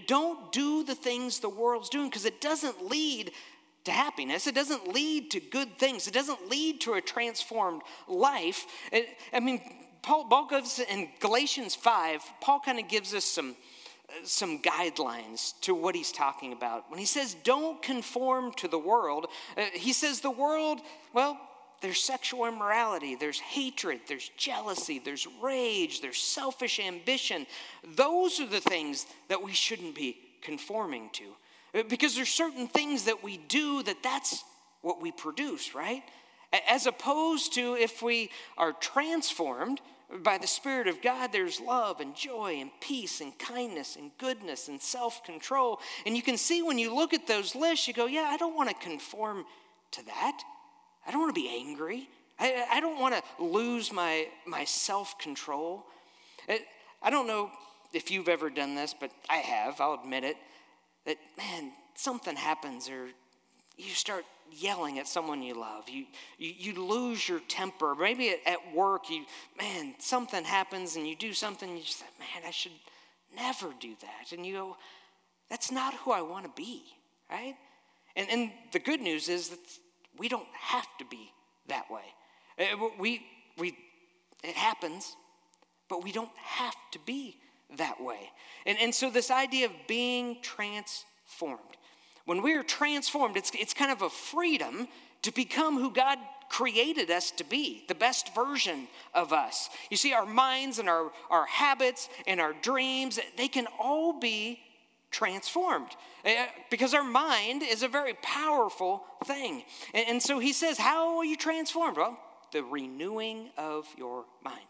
Don't 0.06 0.52
do 0.52 0.84
the 0.84 0.94
things 0.94 1.40
the 1.40 1.48
world's 1.48 1.90
doing 1.90 2.08
because 2.08 2.24
it 2.24 2.40
doesn't 2.40 2.88
lead 2.88 3.32
to 3.84 3.92
happiness. 3.92 4.46
It 4.46 4.54
doesn't 4.54 4.92
lead 4.92 5.30
to 5.32 5.40
good 5.40 5.78
things. 5.78 6.06
It 6.06 6.14
doesn't 6.14 6.48
lead 6.48 6.80
to 6.82 6.94
a 6.94 7.00
transformed 7.00 7.82
life. 8.08 8.66
It, 8.90 9.08
I 9.32 9.40
mean, 9.40 9.60
Paul, 10.02 10.24
Paul 10.24 10.46
gives 10.48 10.78
in 10.78 11.08
Galatians 11.20 11.74
5, 11.74 12.22
Paul 12.40 12.60
kind 12.60 12.78
of 12.78 12.88
gives 12.88 13.14
us 13.14 13.24
some, 13.24 13.56
some 14.22 14.60
guidelines 14.60 15.58
to 15.62 15.74
what 15.74 15.94
he's 15.94 16.12
talking 16.12 16.52
about. 16.52 16.90
When 16.90 16.98
he 16.98 17.06
says, 17.06 17.34
don't 17.42 17.82
conform 17.82 18.52
to 18.54 18.68
the 18.68 18.78
world, 18.78 19.26
uh, 19.56 19.64
he 19.72 19.92
says 19.92 20.20
the 20.20 20.30
world, 20.30 20.80
well, 21.12 21.40
there's 21.80 22.02
sexual 22.02 22.46
immorality, 22.46 23.14
there's 23.14 23.40
hatred, 23.40 24.00
there's 24.08 24.30
jealousy, 24.36 24.98
there's 24.98 25.26
rage, 25.42 26.00
there's 26.00 26.18
selfish 26.18 26.80
ambition. 26.80 27.46
Those 27.96 28.40
are 28.40 28.46
the 28.46 28.60
things 28.60 29.06
that 29.28 29.42
we 29.42 29.52
shouldn't 29.52 29.94
be 29.94 30.16
conforming 30.40 31.10
to. 31.14 31.24
Uh, 31.74 31.82
because 31.88 32.14
there's 32.14 32.28
certain 32.28 32.68
things 32.68 33.04
that 33.04 33.22
we 33.22 33.36
do 33.36 33.82
that 33.82 34.02
that's 34.02 34.44
what 34.82 35.00
we 35.00 35.10
produce, 35.10 35.74
right? 35.74 36.02
As 36.68 36.86
opposed 36.86 37.54
to 37.54 37.74
if 37.74 38.02
we 38.02 38.30
are 38.56 38.72
transformed 38.72 39.80
by 40.22 40.38
the 40.38 40.46
Spirit 40.46 40.86
of 40.86 41.02
God, 41.02 41.32
there's 41.32 41.60
love 41.60 42.00
and 42.00 42.14
joy 42.14 42.58
and 42.60 42.70
peace 42.80 43.20
and 43.20 43.36
kindness 43.38 43.96
and 43.96 44.12
goodness 44.18 44.68
and 44.68 44.80
self 44.80 45.24
control. 45.24 45.80
And 46.06 46.16
you 46.16 46.22
can 46.22 46.36
see 46.36 46.62
when 46.62 46.78
you 46.78 46.94
look 46.94 47.12
at 47.12 47.26
those 47.26 47.54
lists, 47.54 47.88
you 47.88 47.94
go, 47.94 48.06
yeah, 48.06 48.28
I 48.30 48.36
don't 48.36 48.54
want 48.54 48.68
to 48.68 48.76
conform 48.76 49.44
to 49.92 50.06
that. 50.06 50.42
I 51.06 51.10
don't 51.10 51.20
want 51.20 51.34
to 51.34 51.40
be 51.40 51.48
angry. 51.48 52.08
I, 52.38 52.66
I 52.72 52.80
don't 52.80 53.00
want 53.00 53.14
to 53.14 53.42
lose 53.42 53.92
my, 53.92 54.28
my 54.46 54.64
self 54.64 55.18
control. 55.18 55.84
I 57.02 57.10
don't 57.10 57.26
know 57.26 57.50
if 57.92 58.10
you've 58.10 58.28
ever 58.28 58.50
done 58.50 58.74
this, 58.74 58.94
but 58.98 59.10
I 59.28 59.36
have, 59.36 59.80
I'll 59.80 59.94
admit 59.94 60.24
it, 60.24 60.36
that, 61.06 61.16
man, 61.37 61.73
something 61.94 62.37
happens 62.37 62.88
or 62.88 63.08
you 63.76 63.90
start 63.90 64.25
yelling 64.52 64.99
at 64.99 65.08
someone 65.08 65.42
you 65.42 65.54
love. 65.54 65.88
You, 65.88 66.06
you, 66.38 66.52
you 66.56 66.84
lose 66.84 67.28
your 67.28 67.40
temper. 67.49 67.94
Maybe 67.94 68.30
at, 68.30 68.38
at, 68.46 68.75
work, 68.75 69.11
you, 69.11 69.25
man, 69.58 69.94
something 69.99 70.44
happens 70.44 70.96
and 70.96 71.06
you 71.06 71.16
do 71.16 71.32
something, 71.32 71.76
you 71.76 71.82
just 71.82 72.00
say, 72.00 72.06
man, 72.18 72.46
I 72.46 72.50
should 72.50 72.73
never 73.34 73.73
do 73.80 73.94
that. 74.00 74.32
And 74.32 74.46
you 74.46 74.54
go, 74.54 74.76
that's 75.50 75.70
not 75.70 75.94
who 75.94 76.12
I 76.12 76.23
want 76.23 76.44
to 76.44 76.50
be, 76.56 76.84
right? 77.30 77.54
And, 78.16 78.28
and 78.30 78.50
the 78.73 78.78
good 78.78 79.00
news 79.00 79.28
is 79.28 79.49
that 79.49 79.58
we 80.16 80.28
don't 80.28 80.46
have 80.58 80.87
to 80.99 81.04
be 81.04 81.32
that 81.68 81.90
way. 81.90 82.02
Uh, 82.58 82.88
we, 82.99 83.23
we, 83.58 83.76
it 84.42 84.54
happens, 84.54 85.16
but 85.88 86.04
we 86.04 86.12
don't 86.12 86.30
have 86.37 86.76
to 86.92 86.99
be 87.00 87.37
that 87.76 88.02
way. 88.02 88.30
And, 88.66 88.78
and 88.80 88.94
so, 88.94 89.11
this 89.11 89.30
idea 89.30 89.66
of 89.66 89.73
being 89.87 90.38
transformed, 90.42 91.61
when 92.25 92.42
we 92.42 92.54
are 92.54 92.62
transformed, 92.62 93.37
it's, 93.37 93.50
it's 93.54 93.75
kind 93.75 93.90
of 93.90 94.02
a 94.02 94.11
freedom 94.11 94.88
to 95.23 95.33
become 95.33 95.78
who 95.78 95.90
God 95.90 96.18
created 96.49 97.11
us 97.11 97.30
to 97.33 97.44
be, 97.44 97.85
the 97.88 97.94
best 97.94 98.35
version 98.35 98.87
of 99.14 99.33
us. 99.33 99.71
You 99.90 99.97
see, 99.97 100.12
our 100.12 100.26
minds 100.26 100.78
and 100.78 100.88
our, 100.88 101.11
our 101.30 101.47
habits 101.47 102.09
and 102.26 102.40
our 102.40 102.52
dreams, 102.52 103.18
they 103.37 103.49
can 103.49 103.66
all 103.78 104.18
be 104.18 104.61
transformed 105.11 105.90
eh, 106.25 106.47
because 106.71 106.92
our 106.92 107.04
mind 107.04 107.62
is 107.62 107.83
a 107.83 107.88
very 107.88 108.14
powerful 108.14 109.04
thing. 109.25 109.64
And, 109.94 110.06
and 110.09 110.23
so 110.23 110.38
he 110.38 110.52
says, 110.52 110.78
How 110.78 111.18
are 111.18 111.25
you 111.25 111.37
transformed? 111.37 111.97
Well, 111.97 112.18
the 112.52 112.62
renewing 112.62 113.50
of 113.56 113.87
your 113.97 114.25
mind. 114.44 114.66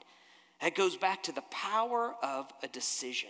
That 0.65 0.75
goes 0.75 0.97
back 0.97 1.23
to 1.25 1.33
the 1.33 1.43
power 1.51 2.15
of 2.23 2.51
a 2.63 2.69
decision. 2.69 3.29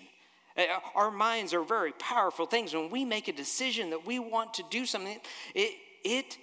Uh, 0.57 0.63
our 0.95 1.11
minds 1.11 1.53
are 1.53 1.65
very 1.65 1.91
powerful 1.91 2.47
things. 2.47 2.73
When 2.73 2.91
we 2.91 3.05
make 3.05 3.27
a 3.27 3.33
decision 3.33 3.91
that 3.91 4.07
we 4.07 4.21
want 4.21 4.55
to 4.55 4.63
do 4.71 4.87
something, 4.87 5.19
it, 5.53 5.73
it 6.05 6.39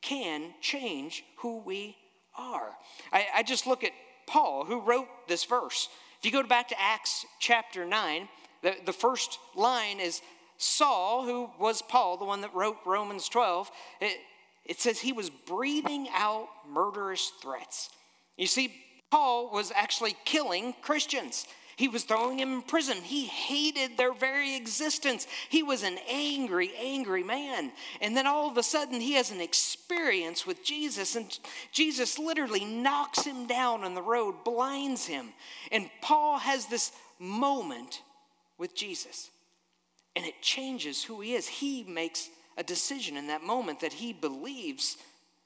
can 0.00 0.54
change 0.62 1.24
who 1.36 1.58
we 1.58 1.94
are. 2.38 2.70
I, 3.12 3.26
I 3.34 3.42
just 3.42 3.66
look 3.66 3.84
at 3.84 3.90
Paul, 4.26 4.64
who 4.64 4.80
wrote 4.80 5.08
this 5.28 5.44
verse. 5.44 5.90
If 6.18 6.24
you 6.24 6.32
go 6.32 6.42
back 6.42 6.68
to 6.68 6.80
Acts 6.80 7.26
chapter 7.38 7.84
9, 7.84 8.26
the, 8.62 8.76
the 8.86 8.94
first 8.94 9.38
line 9.54 10.00
is 10.00 10.22
Saul, 10.56 11.26
who 11.26 11.50
was 11.58 11.82
Paul, 11.82 12.16
the 12.16 12.24
one 12.24 12.40
that 12.40 12.54
wrote 12.54 12.78
Romans 12.86 13.28
12. 13.28 13.70
It, 14.00 14.16
it 14.64 14.80
says 14.80 15.00
he 15.00 15.12
was 15.12 15.28
breathing 15.28 16.08
out 16.14 16.48
murderous 16.66 17.30
threats. 17.42 17.90
You 18.38 18.46
see, 18.46 18.74
Paul 19.10 19.50
was 19.52 19.72
actually 19.74 20.16
killing 20.24 20.74
Christians. 20.82 21.46
He 21.76 21.88
was 21.88 22.04
throwing 22.04 22.36
them 22.36 22.52
in 22.52 22.62
prison. 22.62 22.98
He 22.98 23.24
hated 23.24 23.96
their 23.96 24.12
very 24.12 24.54
existence. 24.54 25.26
He 25.48 25.62
was 25.62 25.82
an 25.82 25.96
angry, 26.10 26.72
angry 26.78 27.22
man. 27.22 27.72
And 28.02 28.14
then 28.14 28.26
all 28.26 28.50
of 28.50 28.58
a 28.58 28.62
sudden, 28.62 29.00
he 29.00 29.14
has 29.14 29.30
an 29.30 29.40
experience 29.40 30.46
with 30.46 30.62
Jesus, 30.62 31.16
and 31.16 31.38
Jesus 31.72 32.18
literally 32.18 32.66
knocks 32.66 33.24
him 33.24 33.46
down 33.46 33.82
on 33.82 33.94
the 33.94 34.02
road, 34.02 34.44
blinds 34.44 35.06
him. 35.06 35.30
And 35.72 35.88
Paul 36.02 36.38
has 36.38 36.66
this 36.66 36.92
moment 37.18 38.02
with 38.58 38.76
Jesus, 38.76 39.30
and 40.14 40.26
it 40.26 40.42
changes 40.42 41.02
who 41.02 41.22
he 41.22 41.34
is. 41.34 41.48
He 41.48 41.82
makes 41.84 42.28
a 42.58 42.62
decision 42.62 43.16
in 43.16 43.28
that 43.28 43.42
moment 43.42 43.80
that 43.80 43.94
he 43.94 44.12
believes 44.12 44.98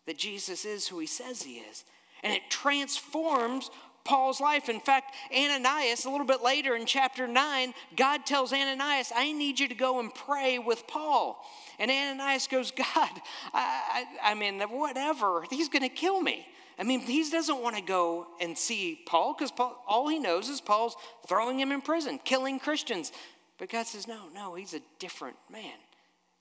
that 0.06 0.18
Jesus 0.18 0.64
is 0.64 0.88
who 0.88 0.98
he 0.98 1.06
says 1.06 1.42
he 1.42 1.58
is. 1.58 1.84
And 2.24 2.32
it 2.32 2.42
transforms 2.48 3.70
Paul's 4.04 4.40
life. 4.40 4.68
In 4.68 4.80
fact, 4.80 5.14
Ananias, 5.34 6.04
a 6.04 6.10
little 6.10 6.26
bit 6.26 6.42
later 6.42 6.76
in 6.76 6.86
chapter 6.86 7.26
9, 7.26 7.74
God 7.96 8.26
tells 8.26 8.52
Ananias, 8.52 9.12
I 9.14 9.32
need 9.32 9.58
you 9.58 9.68
to 9.68 9.74
go 9.74 10.00
and 10.00 10.14
pray 10.14 10.58
with 10.58 10.86
Paul. 10.86 11.42
And 11.78 11.90
Ananias 11.90 12.46
goes, 12.46 12.70
God, 12.70 13.10
I, 13.52 14.04
I, 14.22 14.32
I 14.32 14.34
mean, 14.34 14.60
whatever, 14.60 15.44
he's 15.50 15.68
going 15.68 15.82
to 15.82 15.88
kill 15.88 16.20
me. 16.20 16.46
I 16.78 16.82
mean, 16.82 17.00
he 17.00 17.28
doesn't 17.30 17.62
want 17.62 17.76
to 17.76 17.82
go 17.82 18.26
and 18.40 18.58
see 18.58 19.00
Paul 19.06 19.34
because 19.38 19.52
all 19.86 20.08
he 20.08 20.18
knows 20.18 20.48
is 20.48 20.60
Paul's 20.60 20.96
throwing 21.26 21.58
him 21.58 21.72
in 21.72 21.80
prison, 21.80 22.18
killing 22.24 22.58
Christians. 22.58 23.12
But 23.58 23.70
God 23.70 23.86
says, 23.86 24.08
no, 24.08 24.24
no, 24.34 24.54
he's 24.54 24.74
a 24.74 24.80
different 24.98 25.36
man. 25.50 25.74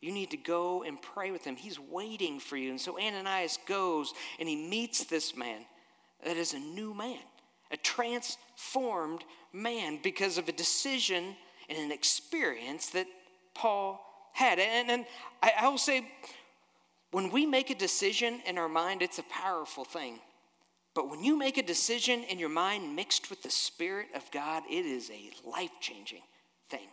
You 0.01 0.11
need 0.11 0.31
to 0.31 0.37
go 0.37 0.83
and 0.83 1.01
pray 1.01 1.31
with 1.31 1.45
him. 1.45 1.55
He's 1.55 1.79
waiting 1.79 2.39
for 2.39 2.57
you. 2.57 2.71
And 2.71 2.81
so 2.81 2.99
Ananias 2.99 3.59
goes 3.67 4.13
and 4.39 4.49
he 4.49 4.55
meets 4.55 5.05
this 5.05 5.37
man 5.37 5.61
that 6.25 6.37
is 6.37 6.53
a 6.53 6.59
new 6.59 6.93
man 6.93 7.19
a 7.73 7.77
transformed 7.77 9.23
man 9.51 9.99
because 10.01 10.37
of 10.37 10.47
a 10.47 10.51
decision 10.51 11.35
and 11.67 11.77
an 11.77 11.91
experience 11.91 12.89
that 12.91 13.07
Paul 13.55 13.99
had. 14.33 14.59
And, 14.59 14.89
and 14.89 15.05
I, 15.41 15.53
I 15.61 15.67
will 15.69 15.77
say, 15.77 16.07
when 17.11 17.31
we 17.31 17.45
make 17.45 17.71
a 17.71 17.75
decision 17.75 18.41
in 18.45 18.57
our 18.57 18.69
mind, 18.69 19.01
it's 19.01 19.19
a 19.19 19.23
powerful 19.23 19.83
thing. 19.83 20.19
But 20.95 21.09
when 21.09 21.23
you 21.23 21.35
make 21.35 21.57
a 21.57 21.63
decision 21.63 22.23
in 22.23 22.37
your 22.37 22.49
mind 22.49 22.95
mixed 22.95 23.31
with 23.31 23.41
the 23.41 23.49
Spirit 23.49 24.07
of 24.15 24.29
God, 24.31 24.63
it 24.69 24.85
is 24.85 25.09
a 25.09 25.31
life 25.49 25.71
changing 25.81 26.21
thing. 26.69 26.87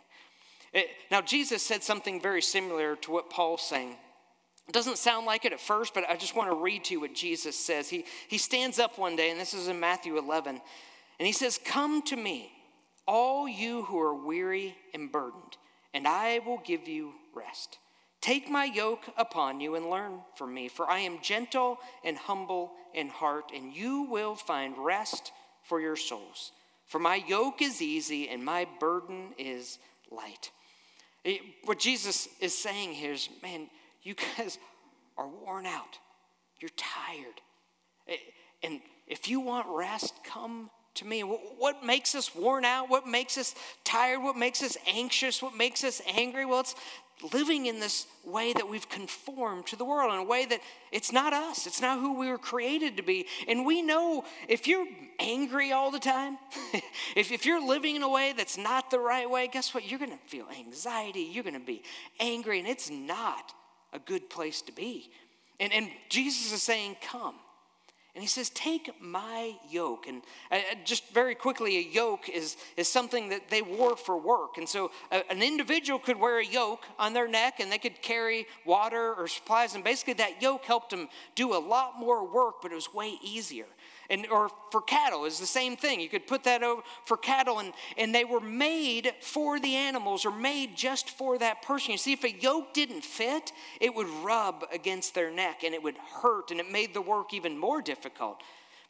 It, 0.73 0.87
now, 1.11 1.21
Jesus 1.21 1.61
said 1.61 1.83
something 1.83 2.19
very 2.19 2.41
similar 2.41 2.95
to 2.97 3.11
what 3.11 3.29
Paul's 3.29 3.61
saying. 3.61 3.97
It 4.67 4.73
doesn't 4.73 4.97
sound 4.97 5.25
like 5.25 5.45
it 5.45 5.53
at 5.53 5.59
first, 5.59 5.93
but 5.93 6.09
I 6.09 6.15
just 6.15 6.35
want 6.35 6.49
to 6.49 6.55
read 6.55 6.85
to 6.85 6.93
you 6.93 7.01
what 7.01 7.13
Jesus 7.13 7.55
says. 7.55 7.89
He, 7.89 8.05
he 8.27 8.37
stands 8.37 8.79
up 8.79 8.97
one 8.97 9.15
day, 9.15 9.31
and 9.31 9.39
this 9.39 9.53
is 9.53 9.67
in 9.67 9.79
Matthew 9.79 10.17
11, 10.17 10.61
and 11.19 11.25
he 11.25 11.33
says, 11.33 11.59
Come 11.63 12.01
to 12.03 12.15
me, 12.15 12.51
all 13.07 13.47
you 13.47 13.83
who 13.83 13.99
are 13.99 14.15
weary 14.15 14.75
and 14.93 15.11
burdened, 15.11 15.57
and 15.93 16.07
I 16.07 16.39
will 16.39 16.61
give 16.63 16.87
you 16.87 17.13
rest. 17.33 17.77
Take 18.21 18.49
my 18.49 18.65
yoke 18.65 19.05
upon 19.17 19.59
you 19.59 19.75
and 19.75 19.89
learn 19.89 20.19
from 20.35 20.53
me, 20.53 20.67
for 20.67 20.89
I 20.89 20.99
am 20.99 21.21
gentle 21.21 21.79
and 22.03 22.15
humble 22.15 22.71
in 22.93 23.09
heart, 23.09 23.51
and 23.53 23.73
you 23.73 24.03
will 24.03 24.35
find 24.35 24.77
rest 24.77 25.31
for 25.63 25.81
your 25.81 25.95
souls. 25.95 26.51
For 26.85 26.99
my 26.99 27.15
yoke 27.15 27.61
is 27.61 27.81
easy 27.81 28.27
and 28.27 28.43
my 28.43 28.67
burden 28.79 29.29
is 29.37 29.79
light. 30.11 30.51
What 31.63 31.79
Jesus 31.79 32.27
is 32.41 32.57
saying 32.57 32.91
here 32.93 33.13
is, 33.13 33.29
man, 33.41 33.69
you 34.03 34.15
guys 34.37 34.57
are 35.17 35.27
worn 35.27 35.65
out. 35.65 35.99
You're 36.59 36.69
tired. 36.75 37.41
Eh, 38.07 38.15
and 38.63 38.81
if 39.07 39.27
you 39.27 39.39
want 39.39 39.67
rest, 39.69 40.13
come 40.23 40.69
to 40.95 41.05
me. 41.05 41.21
What 41.21 41.83
makes 41.83 42.15
us 42.15 42.35
worn 42.35 42.65
out? 42.65 42.89
What 42.89 43.07
makes 43.07 43.37
us 43.37 43.55
tired? 43.83 44.21
What 44.21 44.37
makes 44.37 44.61
us 44.61 44.77
anxious? 44.87 45.41
What 45.41 45.55
makes 45.55 45.83
us 45.83 46.01
angry? 46.07 46.45
Well, 46.45 46.61
it's 46.61 46.75
living 47.33 47.67
in 47.67 47.79
this 47.79 48.07
way 48.25 48.51
that 48.51 48.67
we've 48.67 48.89
conformed 48.89 49.67
to 49.67 49.75
the 49.75 49.85
world 49.85 50.11
in 50.11 50.19
a 50.19 50.23
way 50.23 50.45
that 50.45 50.59
it's 50.91 51.11
not 51.11 51.33
us. 51.33 51.67
It's 51.67 51.81
not 51.81 51.99
who 51.99 52.17
we 52.17 52.27
were 52.29 52.37
created 52.37 52.97
to 52.97 53.03
be. 53.03 53.27
And 53.47 53.65
we 53.65 53.81
know 53.81 54.23
if 54.47 54.67
you're 54.67 54.87
angry 55.19 55.71
all 55.71 55.91
the 55.91 55.99
time, 55.99 56.37
if, 57.15 57.31
if 57.31 57.45
you're 57.45 57.65
living 57.65 57.95
in 57.95 58.03
a 58.03 58.09
way 58.09 58.33
that's 58.35 58.57
not 58.57 58.89
the 58.89 58.99
right 58.99 59.29
way, 59.29 59.47
guess 59.47 59.73
what? 59.73 59.89
You're 59.89 59.99
going 59.99 60.11
to 60.11 60.17
feel 60.27 60.47
anxiety. 60.57 61.29
You're 61.31 61.43
going 61.43 61.59
to 61.59 61.65
be 61.65 61.83
angry, 62.19 62.59
and 62.59 62.67
it's 62.67 62.89
not 62.89 63.53
a 63.93 63.99
good 63.99 64.29
place 64.29 64.61
to 64.63 64.71
be. 64.71 65.11
And, 65.59 65.71
and 65.73 65.89
Jesus 66.09 66.51
is 66.51 66.63
saying, 66.63 66.97
Come. 67.01 67.35
And 68.13 68.21
he 68.21 68.27
says, 68.27 68.49
Take 68.49 68.91
my 68.99 69.55
yoke. 69.69 70.07
And 70.07 70.21
uh, 70.51 70.55
uh, 70.55 70.75
just 70.83 71.13
very 71.13 71.33
quickly, 71.33 71.77
a 71.77 71.93
yoke 71.93 72.27
is, 72.27 72.57
is 72.75 72.87
something 72.87 73.29
that 73.29 73.49
they 73.49 73.61
wore 73.61 73.95
for 73.95 74.17
work. 74.17 74.57
And 74.57 74.67
so 74.67 74.91
uh, 75.11 75.21
an 75.29 75.41
individual 75.41 75.97
could 75.97 76.19
wear 76.19 76.39
a 76.39 76.45
yoke 76.45 76.83
on 76.99 77.13
their 77.13 77.27
neck 77.27 77.59
and 77.59 77.71
they 77.71 77.77
could 77.77 78.01
carry 78.01 78.47
water 78.65 79.13
or 79.13 79.27
supplies. 79.27 79.75
And 79.75 79.83
basically, 79.83 80.15
that 80.15 80.41
yoke 80.41 80.65
helped 80.65 80.89
them 80.89 81.07
do 81.35 81.53
a 81.53 81.59
lot 81.59 81.99
more 81.99 82.27
work, 82.27 82.55
but 82.61 82.71
it 82.71 82.75
was 82.75 82.93
way 82.93 83.17
easier 83.23 83.67
and 84.11 84.27
or 84.27 84.49
for 84.71 84.81
cattle 84.81 85.25
is 85.25 85.39
the 85.39 85.45
same 85.45 85.75
thing 85.75 85.99
you 85.99 86.09
could 86.09 86.27
put 86.27 86.43
that 86.43 86.61
over 86.61 86.81
for 87.05 87.17
cattle 87.17 87.59
and, 87.59 87.73
and 87.97 88.13
they 88.13 88.25
were 88.25 88.39
made 88.39 89.13
for 89.21 89.59
the 89.59 89.75
animals 89.75 90.25
or 90.25 90.31
made 90.31 90.75
just 90.75 91.09
for 91.09 91.39
that 91.39 91.61
person 91.63 91.91
you 91.91 91.97
see 91.97 92.13
if 92.13 92.23
a 92.23 92.39
yoke 92.39 92.73
didn't 92.73 93.03
fit 93.03 93.51
it 93.79 93.95
would 93.95 94.07
rub 94.23 94.65
against 94.71 95.15
their 95.15 95.31
neck 95.31 95.63
and 95.63 95.73
it 95.73 95.81
would 95.81 95.97
hurt 96.21 96.51
and 96.51 96.59
it 96.59 96.71
made 96.71 96.93
the 96.93 97.01
work 97.01 97.33
even 97.33 97.57
more 97.57 97.81
difficult 97.81 98.41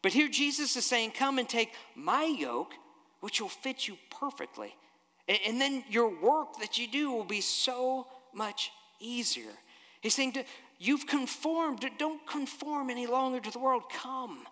but 0.01 0.11
here 0.11 0.27
jesus 0.27 0.75
is 0.75 0.85
saying 0.85 1.11
come 1.11 1.37
and 1.37 1.47
take 1.47 1.71
my 1.95 2.23
yoke 2.25 2.73
which 3.21 3.39
will 3.39 3.49
fit 3.49 3.87
you 3.87 3.95
perfectly 4.19 4.75
and, 5.29 5.37
and 5.47 5.61
then 5.61 5.83
your 5.89 6.09
work 6.21 6.59
that 6.59 6.77
you 6.77 6.87
do 6.87 7.11
will 7.11 7.23
be 7.23 7.41
so 7.41 8.07
much 8.33 8.71
easier 8.99 9.53
he's 10.01 10.15
saying 10.15 10.33
you've 10.81 11.05
conformed. 11.05 11.85
Don't 11.99 12.25
conform 12.25 12.89
any 12.89 13.05
longer 13.05 13.39
to 13.39 13.51
the 13.51 13.59
world. 13.59 13.83
Come. 13.89 14.45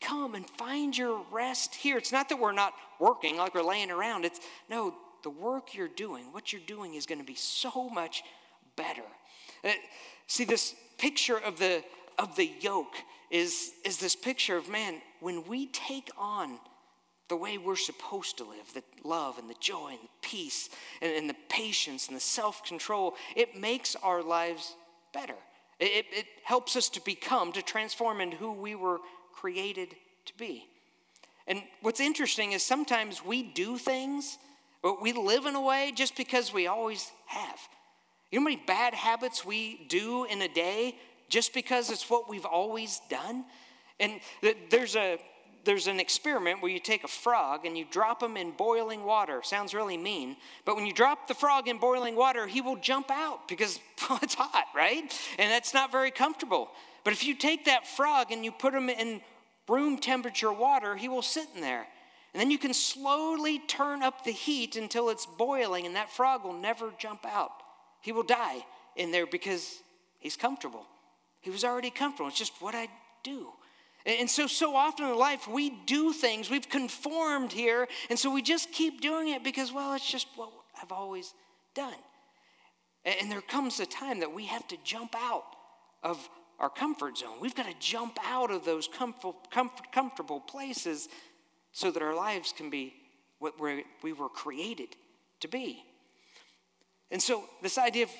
Come 0.00 0.34
and 0.34 0.48
find 0.48 0.96
your 0.96 1.22
rest 1.30 1.74
here. 1.74 1.98
It's 1.98 2.12
not 2.12 2.28
that 2.30 2.38
we're 2.38 2.52
not 2.52 2.72
working 2.98 3.36
like 3.36 3.54
we're 3.54 3.62
laying 3.62 3.90
around. 3.90 4.24
It's 4.24 4.40
no, 4.68 4.94
the 5.22 5.30
work 5.30 5.74
you're 5.74 5.88
doing, 5.88 6.32
what 6.32 6.52
you're 6.52 6.62
doing 6.66 6.94
is 6.94 7.06
going 7.06 7.20
to 7.20 7.26
be 7.26 7.34
so 7.34 7.88
much 7.90 8.22
better. 8.76 9.02
Uh, 9.62 9.72
see, 10.26 10.44
this 10.44 10.74
picture 10.98 11.38
of 11.38 11.58
the, 11.58 11.84
of 12.18 12.36
the 12.36 12.50
yoke 12.60 12.94
is, 13.30 13.72
is 13.84 13.98
this 13.98 14.16
picture 14.16 14.56
of 14.56 14.68
man, 14.68 15.00
when 15.20 15.46
we 15.46 15.66
take 15.66 16.10
on 16.18 16.58
the 17.28 17.36
way 17.36 17.58
we're 17.58 17.76
supposed 17.76 18.38
to 18.38 18.44
live 18.44 18.74
the 18.74 18.82
love 19.04 19.38
and 19.38 19.48
the 19.48 19.54
joy 19.60 19.90
and 19.90 20.00
the 20.00 20.28
peace 20.28 20.68
and, 21.00 21.12
and 21.12 21.30
the 21.30 21.36
patience 21.48 22.08
and 22.08 22.16
the 22.16 22.20
self 22.20 22.64
control 22.64 23.14
it 23.36 23.56
makes 23.56 23.96
our 24.02 24.22
lives 24.22 24.74
better. 25.14 25.36
It, 25.78 26.06
it 26.12 26.26
helps 26.44 26.76
us 26.76 26.90
to 26.90 27.00
become, 27.00 27.52
to 27.52 27.62
transform 27.62 28.20
into 28.20 28.36
who 28.36 28.52
we 28.52 28.74
were 28.74 28.98
created 29.40 29.96
to 30.26 30.36
be. 30.36 30.66
And 31.46 31.62
what's 31.80 32.00
interesting 32.00 32.52
is 32.52 32.62
sometimes 32.62 33.24
we 33.24 33.42
do 33.42 33.78
things, 33.78 34.38
but 34.82 35.00
we 35.00 35.12
live 35.12 35.46
in 35.46 35.54
a 35.54 35.60
way 35.60 35.92
just 35.94 36.16
because 36.16 36.52
we 36.52 36.66
always 36.66 37.10
have. 37.26 37.58
You 38.30 38.38
know 38.38 38.44
how 38.44 38.50
many 38.50 38.62
bad 38.66 38.94
habits 38.94 39.44
we 39.44 39.86
do 39.88 40.24
in 40.24 40.42
a 40.42 40.48
day 40.48 40.94
just 41.28 41.54
because 41.54 41.90
it's 41.90 42.08
what 42.08 42.28
we've 42.28 42.44
always 42.44 43.00
done? 43.08 43.44
And 43.98 44.20
there's 44.70 44.96
a 44.96 45.18
there's 45.64 45.88
an 45.88 46.00
experiment 46.00 46.62
where 46.62 46.70
you 46.70 46.78
take 46.78 47.04
a 47.04 47.08
frog 47.08 47.66
and 47.66 47.76
you 47.76 47.84
drop 47.90 48.22
him 48.22 48.38
in 48.38 48.52
boiling 48.52 49.04
water. 49.04 49.42
Sounds 49.44 49.74
really 49.74 49.98
mean, 49.98 50.36
but 50.64 50.74
when 50.74 50.86
you 50.86 50.92
drop 50.92 51.28
the 51.28 51.34
frog 51.34 51.68
in 51.68 51.76
boiling 51.76 52.16
water, 52.16 52.46
he 52.46 52.62
will 52.62 52.76
jump 52.76 53.10
out 53.10 53.46
because 53.46 53.78
it's 54.22 54.34
hot, 54.34 54.64
right? 54.74 55.02
And 55.38 55.50
that's 55.50 55.74
not 55.74 55.92
very 55.92 56.10
comfortable. 56.10 56.70
But 57.04 57.12
if 57.12 57.24
you 57.24 57.34
take 57.34 57.66
that 57.66 57.86
frog 57.86 58.30
and 58.30 58.44
you 58.44 58.52
put 58.52 58.74
him 58.74 58.88
in 58.88 59.20
room 59.70 59.98
temperature 59.98 60.52
water, 60.52 60.96
he 60.96 61.08
will 61.08 61.22
sit 61.22 61.46
in 61.54 61.60
there. 61.60 61.86
And 62.32 62.40
then 62.40 62.50
you 62.50 62.58
can 62.58 62.74
slowly 62.74 63.58
turn 63.58 64.02
up 64.02 64.24
the 64.24 64.32
heat 64.32 64.76
until 64.76 65.08
it's 65.10 65.26
boiling, 65.26 65.86
and 65.86 65.96
that 65.96 66.10
frog 66.10 66.44
will 66.44 66.58
never 66.58 66.92
jump 66.98 67.24
out. 67.26 67.50
He 68.02 68.12
will 68.12 68.22
die 68.22 68.64
in 68.96 69.10
there 69.10 69.26
because 69.26 69.80
he's 70.18 70.36
comfortable. 70.36 70.86
He 71.40 71.50
was 71.50 71.64
already 71.64 71.90
comfortable. 71.90 72.28
It's 72.28 72.38
just 72.38 72.60
what 72.60 72.74
I 72.74 72.88
do. 73.24 73.48
And 74.06 74.30
so, 74.30 74.46
so 74.46 74.76
often 74.76 75.06
in 75.06 75.16
life, 75.16 75.46
we 75.46 75.70
do 75.86 76.12
things, 76.12 76.48
we've 76.48 76.68
conformed 76.68 77.52
here, 77.52 77.86
and 78.08 78.18
so 78.18 78.32
we 78.32 78.40
just 78.40 78.72
keep 78.72 79.00
doing 79.02 79.28
it 79.28 79.44
because, 79.44 79.72
well, 79.72 79.92
it's 79.92 80.10
just 80.10 80.26
what 80.36 80.50
I've 80.80 80.92
always 80.92 81.34
done. 81.74 81.92
And 83.04 83.30
there 83.30 83.42
comes 83.42 83.78
a 83.80 83.86
time 83.86 84.20
that 84.20 84.32
we 84.32 84.46
have 84.46 84.66
to 84.68 84.76
jump 84.84 85.14
out 85.16 85.44
of 86.02 86.28
our 86.60 86.68
comfort 86.68 87.18
zone. 87.18 87.40
We've 87.40 87.54
got 87.54 87.66
to 87.66 87.74
jump 87.80 88.18
out 88.24 88.50
of 88.50 88.64
those 88.64 88.86
comfort, 88.86 89.50
comfort, 89.50 89.90
comfortable 89.92 90.40
places 90.40 91.08
so 91.72 91.90
that 91.90 92.02
our 92.02 92.14
lives 92.14 92.52
can 92.56 92.70
be 92.70 92.94
what 93.38 93.54
we 93.58 94.12
were 94.12 94.28
created 94.28 94.90
to 95.40 95.48
be. 95.48 95.82
And 97.10 97.20
so, 97.20 97.44
this 97.62 97.78
idea 97.78 98.04
of 98.04 98.10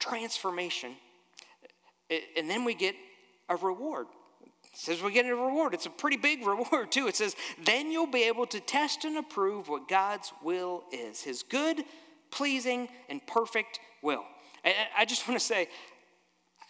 transformation, 0.00 0.94
and 2.36 2.48
then 2.48 2.64
we 2.64 2.74
get 2.74 2.94
a 3.48 3.56
reward. 3.56 4.06
It 4.42 4.50
says 4.72 5.02
we 5.02 5.12
get 5.12 5.26
a 5.26 5.34
reward. 5.34 5.74
It's 5.74 5.86
a 5.86 5.90
pretty 5.90 6.16
big 6.16 6.46
reward, 6.46 6.90
too. 6.90 7.06
It 7.06 7.16
says, 7.16 7.36
then 7.64 7.92
you'll 7.92 8.06
be 8.06 8.24
able 8.24 8.46
to 8.46 8.60
test 8.60 9.04
and 9.04 9.18
approve 9.18 9.68
what 9.68 9.88
God's 9.88 10.32
will 10.42 10.84
is 10.90 11.20
his 11.20 11.42
good, 11.42 11.84
pleasing, 12.30 12.88
and 13.08 13.24
perfect 13.26 13.78
will. 14.02 14.24
And 14.64 14.74
I 14.96 15.04
just 15.04 15.28
want 15.28 15.38
to 15.38 15.46
say, 15.46 15.68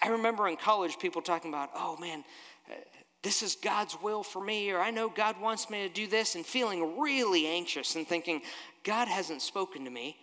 I 0.00 0.08
remember 0.08 0.48
in 0.48 0.56
college 0.56 0.98
people 0.98 1.22
talking 1.22 1.50
about, 1.50 1.70
oh 1.74 1.96
man, 1.96 2.24
uh, 2.70 2.74
this 3.22 3.42
is 3.42 3.56
God's 3.56 3.96
will 4.00 4.22
for 4.22 4.42
me, 4.42 4.70
or 4.70 4.78
I 4.78 4.90
know 4.90 5.08
God 5.08 5.40
wants 5.40 5.70
me 5.70 5.86
to 5.86 5.92
do 5.92 6.06
this, 6.06 6.36
and 6.36 6.46
feeling 6.46 7.00
really 7.00 7.46
anxious 7.46 7.96
and 7.96 8.06
thinking, 8.06 8.42
God 8.84 9.08
hasn't 9.08 9.42
spoken 9.42 9.84
to 9.84 9.90
me. 9.90 10.16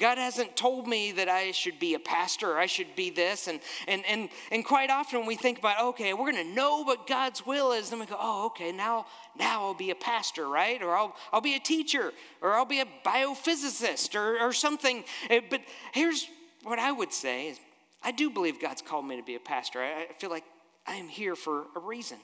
God 0.00 0.16
hasn't 0.16 0.56
told 0.56 0.88
me 0.88 1.12
that 1.12 1.28
I 1.28 1.50
should 1.50 1.78
be 1.78 1.92
a 1.92 1.98
pastor 1.98 2.52
or 2.52 2.58
I 2.58 2.64
should 2.64 2.96
be 2.96 3.10
this. 3.10 3.46
And, 3.46 3.60
and, 3.86 4.02
and, 4.08 4.30
and 4.50 4.64
quite 4.64 4.88
often 4.88 5.26
we 5.26 5.36
think 5.36 5.58
about, 5.58 5.82
okay, 5.88 6.14
we're 6.14 6.32
going 6.32 6.42
to 6.42 6.54
know 6.54 6.82
what 6.82 7.06
God's 7.06 7.44
will 7.44 7.72
is, 7.72 7.90
then 7.90 8.00
we 8.00 8.06
go, 8.06 8.16
oh, 8.18 8.46
okay, 8.46 8.72
now, 8.72 9.04
now 9.38 9.64
I'll 9.64 9.74
be 9.74 9.90
a 9.90 9.94
pastor, 9.94 10.48
right? 10.48 10.82
Or 10.82 10.96
I'll, 10.96 11.14
I'll 11.30 11.42
be 11.42 11.56
a 11.56 11.60
teacher 11.60 12.14
or 12.40 12.54
I'll 12.54 12.64
be 12.64 12.80
a 12.80 12.86
biophysicist 13.04 14.14
or, 14.14 14.40
or 14.40 14.54
something. 14.54 15.04
Eh, 15.28 15.40
but 15.50 15.60
here's 15.92 16.26
what 16.62 16.78
I 16.78 16.90
would 16.90 17.12
say 17.12 17.48
is 17.48 17.60
I 18.06 18.12
do 18.12 18.30
believe 18.30 18.60
God's 18.60 18.82
called 18.82 19.04
me 19.04 19.16
to 19.16 19.22
be 19.24 19.34
a 19.34 19.40
pastor. 19.40 19.82
I, 19.82 20.06
feel 20.20 20.30
like 20.30 20.44
I 20.86 20.94
am 20.94 21.08
here 21.08 21.34
for 21.34 21.64
a 21.74 21.80
reason. 21.80 22.18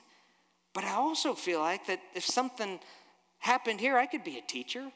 But 0.75 0.85
I 0.85 0.93
also 0.93 1.35
feel 1.35 1.59
like 1.59 1.89
that 1.89 1.99
if 2.15 2.25
something 2.25 2.79
happened 3.41 3.81
here, 3.81 3.97
I 3.97 4.07
could 4.07 4.23
be 4.23 4.39
a 4.39 4.43
teacher. 4.43 4.93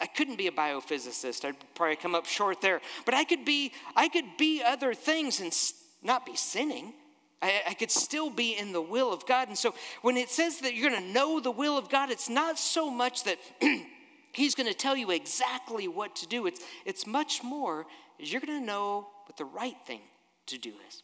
I 0.00 0.06
couldn't 0.06 0.36
be 0.36 0.46
a 0.46 0.50
biophysicist. 0.50 1.44
I'd 1.44 1.56
probably 1.74 1.96
come 1.96 2.14
up 2.14 2.24
short 2.24 2.62
there. 2.62 2.80
But 3.04 3.12
I 3.12 3.24
could 3.24 3.44
be, 3.44 3.72
I 3.94 4.08
could 4.08 4.38
be 4.38 4.62
other 4.62 4.94
things 4.94 5.40
and 5.40 5.54
not 6.02 6.24
be 6.24 6.36
sinning. 6.36 6.94
I, 7.42 7.60
I 7.68 7.74
could 7.74 7.90
still 7.90 8.30
be 8.30 8.56
in 8.56 8.72
the 8.72 8.80
will 8.80 9.12
of 9.12 9.26
God. 9.26 9.48
And 9.48 9.58
so 9.58 9.74
when 10.00 10.16
it 10.16 10.30
says 10.30 10.60
that 10.60 10.74
you're 10.74 10.88
going 10.88 11.02
to 11.02 11.12
know 11.12 11.38
the 11.38 11.50
will 11.50 11.76
of 11.76 11.90
God, 11.90 12.08
it's 12.08 12.30
not 12.30 12.58
so 12.58 12.88
much 12.88 13.24
that 13.24 13.36
He's 14.32 14.54
going 14.54 14.70
to 14.70 14.74
tell 14.74 14.96
you 14.96 15.10
exactly 15.10 15.86
what 15.86 16.16
to 16.16 16.26
do. 16.26 16.46
It's, 16.46 16.60
it's 16.86 17.06
much 17.06 17.42
more 17.42 17.84
is 18.18 18.32
you're 18.32 18.40
going 18.40 18.58
to 18.58 18.66
know 18.66 19.06
what 19.26 19.36
the 19.36 19.44
right 19.44 19.76
thing 19.86 20.00
to 20.46 20.58
do 20.58 20.72
this. 20.84 21.02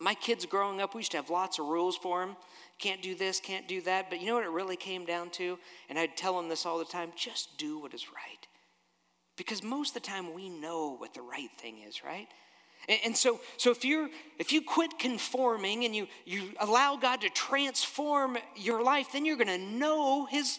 My 0.00 0.14
kids 0.14 0.46
growing 0.46 0.80
up, 0.80 0.94
we 0.94 1.00
used 1.00 1.10
to 1.12 1.16
have 1.16 1.30
lots 1.30 1.58
of 1.58 1.66
rules 1.66 1.96
for 1.96 2.20
them 2.20 2.36
can't 2.78 3.02
do 3.02 3.14
this, 3.14 3.40
can't 3.40 3.66
do 3.66 3.80
that. 3.82 4.08
But 4.08 4.20
you 4.20 4.26
know 4.26 4.34
what 4.34 4.44
it 4.44 4.50
really 4.50 4.76
came 4.76 5.04
down 5.04 5.30
to? 5.30 5.58
And 5.88 5.98
I'd 5.98 6.16
tell 6.16 6.36
them 6.36 6.48
this 6.48 6.64
all 6.64 6.78
the 6.78 6.84
time 6.84 7.12
just 7.16 7.58
do 7.58 7.80
what 7.80 7.92
is 7.92 8.08
right. 8.08 8.46
Because 9.36 9.62
most 9.62 9.96
of 9.96 10.02
the 10.02 10.08
time 10.08 10.34
we 10.34 10.48
know 10.48 10.94
what 10.96 11.14
the 11.14 11.22
right 11.22 11.50
thing 11.58 11.80
is, 11.86 12.02
right? 12.04 12.28
And, 13.04 13.16
so, 13.16 13.40
so 13.56 13.70
if 13.70 13.84
you're 13.84 14.08
if 14.38 14.52
you 14.52 14.62
quit 14.62 14.98
conforming 14.98 15.84
and 15.84 15.94
you 15.94 16.06
you 16.24 16.52
allow 16.60 16.96
God 16.96 17.20
to 17.22 17.28
transform 17.28 18.38
your 18.56 18.82
life, 18.82 19.08
then 19.12 19.26
you're 19.26 19.36
gonna 19.36 19.58
know 19.58 20.26
his 20.26 20.58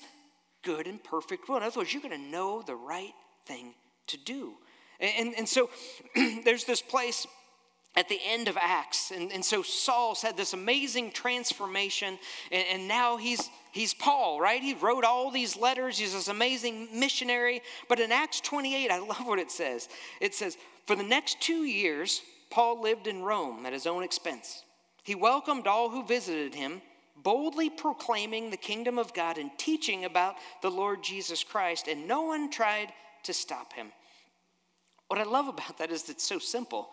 good 0.64 0.86
and 0.86 1.02
perfect 1.02 1.48
will. 1.48 1.58
In 1.58 1.64
other 1.64 1.80
words, 1.80 1.94
you're 1.94 2.04
gonna 2.04 2.18
know 2.18 2.62
the 2.62 2.76
right 2.76 3.14
thing 3.48 3.74
to 4.08 4.18
do. 4.18 4.54
And, 5.00 5.34
and 5.36 5.48
so 5.48 5.70
there's 6.44 6.66
this 6.66 6.82
place 6.82 7.26
at 7.96 8.08
the 8.08 8.20
end 8.26 8.48
of 8.48 8.58
Acts. 8.60 9.12
And, 9.12 9.32
and 9.32 9.44
so 9.44 9.62
Saul's 9.62 10.22
had 10.22 10.38
this 10.38 10.54
amazing 10.54 11.12
transformation, 11.12 12.20
and, 12.52 12.66
and, 12.72 12.88
now 12.88 13.18
he's, 13.18 13.50
he's 13.72 13.94
Paul, 13.94 14.40
right? 14.40 14.62
He 14.62 14.74
wrote 14.74 15.04
all 15.04 15.32
these 15.32 15.58
letters, 15.58 15.98
he's 15.98 16.14
this 16.14 16.28
amazing 16.28 16.88
missionary. 16.98 17.62
But 17.88 18.00
in 18.00 18.12
Acts 18.12 18.42
28, 18.42 18.92
I 18.92 19.00
love 19.00 19.26
what 19.26 19.40
it 19.40 19.52
says. 19.52 19.90
It 20.22 20.36
says, 20.36 20.58
For 20.86 20.96
the 20.96 21.04
next 21.04 21.42
two 21.42 21.64
years, 21.64 22.22
Paul 22.50 22.82
lived 22.82 23.08
in 23.08 23.24
Rome 23.24 23.66
at 23.66 23.74
his 23.74 23.88
own 23.88 24.04
expense. 24.04 24.64
He 25.04 25.16
welcomed 25.16 25.68
all 25.68 25.90
who 25.90 26.06
visited 26.06 26.54
him, 26.54 26.82
boldly 27.18 27.70
proclaiming 27.70 28.50
the 28.50 28.58
kingdom 28.58 28.98
of 28.98 29.14
God 29.14 29.38
and 29.38 29.52
teaching 29.58 30.06
about 30.06 30.36
the 30.62 30.70
Lord 30.70 31.04
Jesus 31.04 31.44
Christ, 31.44 31.88
and 31.88 32.08
no 32.08 32.24
one 32.24 32.50
tried 32.50 32.94
to 33.24 33.34
stop 33.34 33.74
him. 33.74 33.92
What 35.08 35.20
I 35.20 35.24
love 35.24 35.48
about 35.48 35.80
that 35.80 35.92
is 35.92 36.08
it's 36.10 36.24
so 36.24 36.40
simple. 36.40 36.92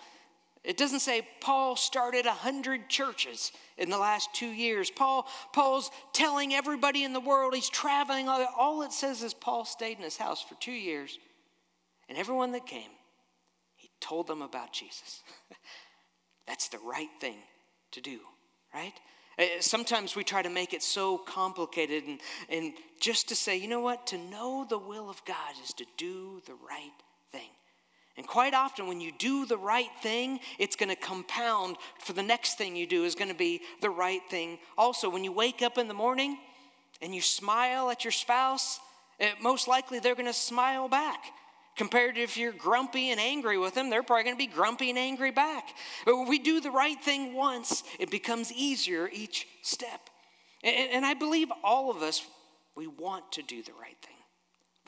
It 0.66 0.76
doesn't 0.76 1.00
say 1.00 1.22
Paul 1.40 1.76
started 1.76 2.26
a 2.26 2.32
hundred 2.32 2.88
churches 2.88 3.52
in 3.78 3.88
the 3.88 3.98
last 3.98 4.34
two 4.34 4.48
years. 4.48 4.90
Paul, 4.90 5.28
Paul's 5.52 5.92
telling 6.12 6.52
everybody 6.52 7.04
in 7.04 7.12
the 7.12 7.20
world 7.20 7.54
he's 7.54 7.68
traveling. 7.68 8.28
All 8.28 8.82
it 8.82 8.92
says 8.92 9.22
is 9.22 9.32
Paul 9.32 9.64
stayed 9.64 9.96
in 9.96 10.02
his 10.02 10.16
house 10.16 10.42
for 10.42 10.56
two 10.56 10.72
years, 10.72 11.20
and 12.08 12.18
everyone 12.18 12.50
that 12.50 12.66
came, 12.66 12.90
he 13.76 13.90
told 14.00 14.26
them 14.26 14.42
about 14.42 14.72
Jesus. 14.72 15.22
That's 16.48 16.68
the 16.68 16.78
right 16.78 17.10
thing 17.20 17.36
to 17.92 18.00
do, 18.00 18.18
right? 18.74 18.94
Eh, 19.38 19.60
sometimes 19.60 20.16
we 20.16 20.24
try 20.24 20.42
to 20.42 20.50
make 20.50 20.74
it 20.74 20.82
so 20.82 21.16
complicated 21.16 22.04
and, 22.08 22.20
and 22.48 22.72
just 23.00 23.28
to 23.28 23.36
say, 23.36 23.56
you 23.56 23.68
know 23.68 23.80
what, 23.80 24.08
to 24.08 24.18
know 24.18 24.66
the 24.68 24.78
will 24.78 25.08
of 25.08 25.24
God 25.24 25.54
is 25.62 25.72
to 25.74 25.84
do 25.96 26.42
the 26.46 26.54
right 26.54 26.90
thing. 27.30 27.50
And 28.16 28.26
quite 28.26 28.54
often, 28.54 28.86
when 28.86 29.00
you 29.00 29.12
do 29.12 29.44
the 29.44 29.58
right 29.58 29.90
thing, 30.02 30.40
it's 30.58 30.74
going 30.74 30.88
to 30.88 30.96
compound 30.96 31.76
for 32.00 32.14
the 32.14 32.22
next 32.22 32.56
thing 32.56 32.74
you 32.74 32.86
do 32.86 33.04
is 33.04 33.14
going 33.14 33.28
to 33.28 33.36
be 33.36 33.60
the 33.82 33.90
right 33.90 34.22
thing. 34.30 34.58
Also, 34.78 35.10
when 35.10 35.22
you 35.22 35.32
wake 35.32 35.60
up 35.60 35.76
in 35.76 35.86
the 35.86 35.94
morning 35.94 36.38
and 37.02 37.14
you 37.14 37.20
smile 37.20 37.90
at 37.90 38.04
your 38.04 38.12
spouse, 38.12 38.80
it, 39.20 39.34
most 39.42 39.68
likely 39.68 39.98
they're 39.98 40.14
going 40.14 40.26
to 40.26 40.32
smile 40.32 40.88
back. 40.88 41.24
Compared 41.76 42.14
to 42.14 42.22
if 42.22 42.38
you're 42.38 42.52
grumpy 42.52 43.10
and 43.10 43.20
angry 43.20 43.58
with 43.58 43.74
them, 43.74 43.90
they're 43.90 44.02
probably 44.02 44.24
going 44.24 44.34
to 44.36 44.38
be 44.38 44.46
grumpy 44.46 44.88
and 44.88 44.98
angry 44.98 45.30
back. 45.30 45.68
But 46.06 46.16
when 46.16 46.26
we 46.26 46.38
do 46.38 46.62
the 46.62 46.70
right 46.70 46.98
thing 47.02 47.34
once, 47.34 47.82
it 48.00 48.10
becomes 48.10 48.50
easier 48.50 49.10
each 49.12 49.46
step. 49.60 50.08
And, 50.64 50.90
and 50.90 51.04
I 51.04 51.12
believe 51.12 51.48
all 51.62 51.90
of 51.90 52.02
us, 52.02 52.26
we 52.74 52.86
want 52.86 53.30
to 53.32 53.42
do 53.42 53.62
the 53.62 53.72
right 53.78 53.96
thing. 54.00 54.16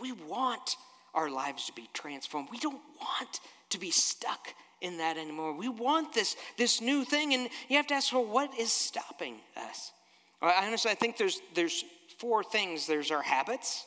We 0.01 0.13
want 0.13 0.77
our 1.15 1.31
lives 1.31 1.67
to 1.67 1.73
be 1.73 1.89
transformed. 1.93 2.49
We 2.51 2.59
don't 2.59 2.81
want 3.01 3.41
to 3.71 3.79
be 3.79 3.91
stuck 3.91 4.49
in 4.81 4.99
that 4.99 5.17
anymore. 5.17 5.55
We 5.55 5.69
want 5.69 6.15
this, 6.15 6.37
this 6.57 6.81
new 6.81 7.05
thing, 7.05 7.35
and 7.35 7.49
you 7.69 7.77
have 7.77 7.87
to 7.89 7.95
ask, 7.95 8.13
well, 8.13 8.25
what 8.25 8.59
is 8.59 8.71
stopping 8.73 9.37
us? 9.57 9.93
Well, 10.41 10.55
honestly, 10.57 10.91
I 10.91 10.95
think 10.95 11.17
there's, 11.17 11.41
there's 11.55 11.85
four 12.19 12.45
things 12.45 12.87
there's 12.87 13.11
our 13.11 13.23
habits, 13.23 13.85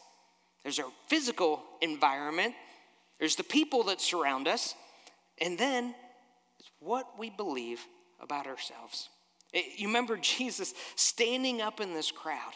there's 0.64 0.80
our 0.80 0.92
physical 1.08 1.64
environment, 1.82 2.54
there's 3.20 3.36
the 3.36 3.44
people 3.44 3.84
that 3.84 4.02
surround 4.02 4.48
us, 4.48 4.76
and 5.40 5.58
then 5.58 5.96
it's 6.60 6.70
what 6.80 7.08
we 7.18 7.30
believe 7.30 7.86
about 8.20 8.48
ourselves. 8.48 9.10
Eh, 9.54 9.62
you 9.78 9.88
remember 9.88 10.18
Jesus 10.22 10.74
standing 10.96 11.62
up 11.62 11.80
in 11.80 11.94
this 11.94 12.12
crowd, 12.12 12.54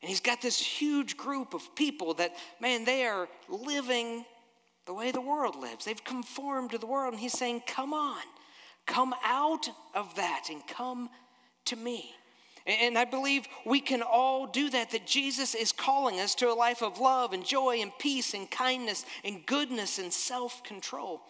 and 0.00 0.08
he's 0.08 0.20
got 0.20 0.40
this 0.40 0.58
huge 0.58 1.16
group 1.16 1.54
of 1.54 1.74
people 1.74 2.14
that, 2.14 2.34
man, 2.60 2.84
they 2.84 3.04
are 3.04 3.28
living 3.48 4.24
the 4.86 4.94
way 4.94 5.10
the 5.10 5.20
world 5.20 5.56
lives. 5.56 5.84
They've 5.84 6.04
conformed 6.04 6.70
to 6.70 6.78
the 6.78 6.86
world, 6.86 7.14
and 7.14 7.20
he's 7.20 7.36
saying, 7.36 7.62
Come 7.66 7.92
on, 7.92 8.22
come 8.86 9.14
out 9.24 9.68
of 9.94 10.14
that 10.16 10.46
and 10.50 10.66
come 10.66 11.10
to 11.66 11.76
me. 11.76 12.14
And 12.64 12.98
I 12.98 13.06
believe 13.06 13.46
we 13.64 13.80
can 13.80 14.02
all 14.02 14.46
do 14.46 14.68
that, 14.70 14.90
that 14.90 15.06
Jesus 15.06 15.54
is 15.54 15.72
calling 15.72 16.20
us 16.20 16.34
to 16.36 16.50
a 16.50 16.54
life 16.54 16.82
of 16.82 17.00
love 17.00 17.32
and 17.32 17.44
joy 17.44 17.78
and 17.80 17.90
peace 17.98 18.34
and 18.34 18.50
kindness 18.50 19.06
and 19.24 19.44
goodness 19.46 19.98
and 19.98 20.12
self 20.12 20.62
control. 20.62 21.22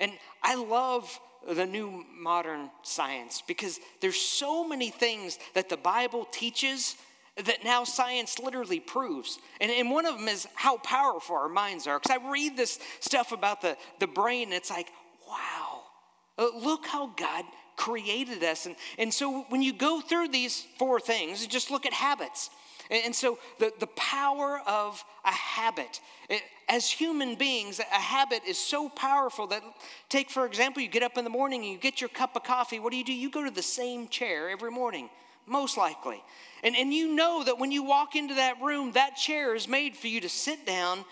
And 0.00 0.12
I 0.42 0.54
love 0.54 1.20
the 1.48 1.66
new 1.66 2.04
modern 2.18 2.70
science 2.82 3.42
because 3.46 3.78
there's 4.00 4.20
so 4.20 4.66
many 4.66 4.90
things 4.90 5.38
that 5.54 5.68
the 5.68 5.76
Bible 5.76 6.26
teaches 6.32 6.96
that 7.36 7.64
now 7.64 7.84
science 7.84 8.38
literally 8.38 8.80
proves. 8.80 9.38
And, 9.60 9.70
and 9.70 9.90
one 9.90 10.06
of 10.06 10.18
them 10.18 10.28
is 10.28 10.46
how 10.54 10.78
powerful 10.78 11.36
our 11.36 11.48
minds 11.48 11.86
are. 11.86 11.98
Because 11.98 12.18
I 12.20 12.30
read 12.30 12.56
this 12.56 12.78
stuff 13.00 13.32
about 13.32 13.62
the, 13.62 13.76
the 13.98 14.06
brain, 14.06 14.44
and 14.48 14.54
it's 14.54 14.70
like, 14.70 14.90
wow, 15.28 15.82
uh, 16.38 16.48
look 16.58 16.86
how 16.86 17.08
God 17.16 17.44
created 17.76 18.42
us. 18.44 18.66
And, 18.66 18.76
and 18.98 19.12
so 19.12 19.46
when 19.48 19.62
you 19.62 19.72
go 19.72 20.00
through 20.00 20.28
these 20.28 20.66
four 20.78 21.00
things, 21.00 21.46
just 21.46 21.70
look 21.70 21.86
at 21.86 21.92
habits. 21.92 22.50
And 22.90 23.14
so 23.14 23.38
the, 23.60 23.72
the 23.78 23.86
power 23.86 24.60
of 24.66 25.02
a 25.24 25.30
habit, 25.30 26.00
it, 26.28 26.42
as 26.68 26.90
human 26.90 27.36
beings, 27.36 27.78
a 27.78 27.84
habit 27.84 28.42
is 28.46 28.58
so 28.58 28.88
powerful 28.88 29.46
that, 29.46 29.62
take 30.08 30.28
for 30.28 30.44
example, 30.44 30.82
you 30.82 30.88
get 30.88 31.04
up 31.04 31.16
in 31.16 31.22
the 31.22 31.30
morning 31.30 31.62
and 31.62 31.70
you 31.70 31.78
get 31.78 32.00
your 32.00 32.10
cup 32.10 32.34
of 32.34 32.42
coffee. 32.42 32.80
What 32.80 32.90
do 32.90 32.96
you 32.96 33.04
do? 33.04 33.12
You 33.12 33.30
go 33.30 33.44
to 33.44 33.50
the 33.50 33.62
same 33.62 34.08
chair 34.08 34.50
every 34.50 34.72
morning, 34.72 35.08
most 35.46 35.76
likely. 35.76 36.22
And, 36.62 36.76
and 36.76 36.92
you 36.92 37.14
know 37.14 37.44
that 37.44 37.58
when 37.58 37.72
you 37.72 37.82
walk 37.82 38.16
into 38.16 38.34
that 38.34 38.60
room, 38.62 38.92
that 38.92 39.16
chair 39.16 39.54
is 39.54 39.66
made 39.66 39.96
for 39.96 40.08
you 40.08 40.20
to 40.20 40.28
sit 40.28 40.66
down 40.66 41.04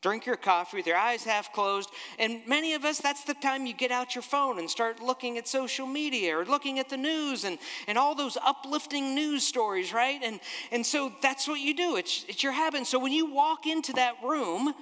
drink 0.00 0.26
your 0.26 0.36
coffee 0.36 0.76
with 0.76 0.86
your 0.86 0.96
eyes 0.96 1.24
half 1.24 1.52
closed. 1.52 1.90
And 2.18 2.40
many 2.46 2.74
of 2.74 2.84
us, 2.84 3.00
that's 3.00 3.24
the 3.24 3.34
time 3.34 3.66
you 3.66 3.74
get 3.74 3.90
out 3.90 4.14
your 4.14 4.22
phone 4.22 4.58
and 4.58 4.70
start 4.70 5.02
looking 5.02 5.38
at 5.38 5.48
social 5.48 5.86
media 5.86 6.38
or 6.38 6.44
looking 6.44 6.78
at 6.78 6.88
the 6.88 6.96
news 6.96 7.44
and, 7.44 7.58
and 7.86 7.98
all 7.98 8.14
those 8.14 8.36
uplifting 8.44 9.14
news 9.14 9.42
stories, 9.46 9.92
right? 9.92 10.20
And, 10.22 10.40
and 10.70 10.84
so 10.84 11.12
that's 11.22 11.48
what 11.48 11.60
you 11.60 11.74
do, 11.74 11.96
it's, 11.96 12.24
it's 12.28 12.42
your 12.42 12.52
habit. 12.52 12.86
So 12.86 12.98
when 12.98 13.12
you 13.12 13.32
walk 13.32 13.66
into 13.66 13.92
that 13.94 14.14
room, 14.22 14.72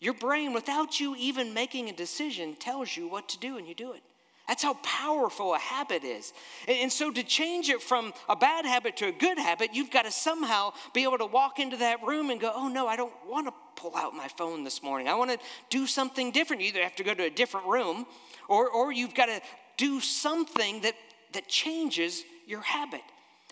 your 0.00 0.14
brain, 0.14 0.52
without 0.52 1.00
you 1.00 1.16
even 1.16 1.52
making 1.52 1.88
a 1.88 1.92
decision, 1.92 2.54
tells 2.54 2.96
you 2.96 3.08
what 3.08 3.28
to 3.30 3.38
do 3.38 3.58
and 3.58 3.66
you 3.66 3.74
do 3.74 3.92
it. 3.92 4.02
That's 4.48 4.62
how 4.62 4.74
powerful 4.82 5.54
a 5.54 5.58
habit 5.58 6.04
is. 6.04 6.32
And, 6.66 6.90
so, 6.90 7.10
to 7.10 7.22
change 7.22 7.68
it 7.68 7.82
from 7.82 8.14
a 8.30 8.34
bad 8.34 8.64
habit 8.64 8.96
to 8.96 9.08
a 9.08 9.12
good 9.12 9.38
habit, 9.38 9.74
you've 9.74 9.90
got 9.90 10.06
to 10.06 10.10
somehow 10.10 10.72
be 10.94 11.04
able 11.04 11.18
to 11.18 11.26
walk 11.26 11.58
into 11.58 11.76
that 11.76 12.02
room 12.02 12.30
and 12.30 12.40
go, 12.40 12.50
oh 12.54 12.68
no, 12.68 12.88
I 12.88 12.96
don't 12.96 13.12
want 13.28 13.46
to 13.46 13.52
pull 13.76 13.94
out 13.94 14.14
my 14.14 14.26
phone 14.26 14.64
this 14.64 14.82
morning. 14.82 15.06
I 15.06 15.14
want 15.14 15.30
to 15.30 15.38
do 15.68 15.86
something 15.86 16.32
different. 16.32 16.62
You 16.62 16.68
either 16.68 16.82
have 16.82 16.96
to 16.96 17.04
go 17.04 17.12
to 17.12 17.24
a 17.24 17.30
different 17.30 17.66
room 17.66 18.06
or, 18.48 18.70
or 18.70 18.90
you've 18.90 19.14
got 19.14 19.26
to 19.26 19.42
do 19.76 20.00
something 20.00 20.80
that, 20.80 20.94
that 21.34 21.46
changes 21.46 22.24
your 22.46 22.62
habit. 22.62 23.02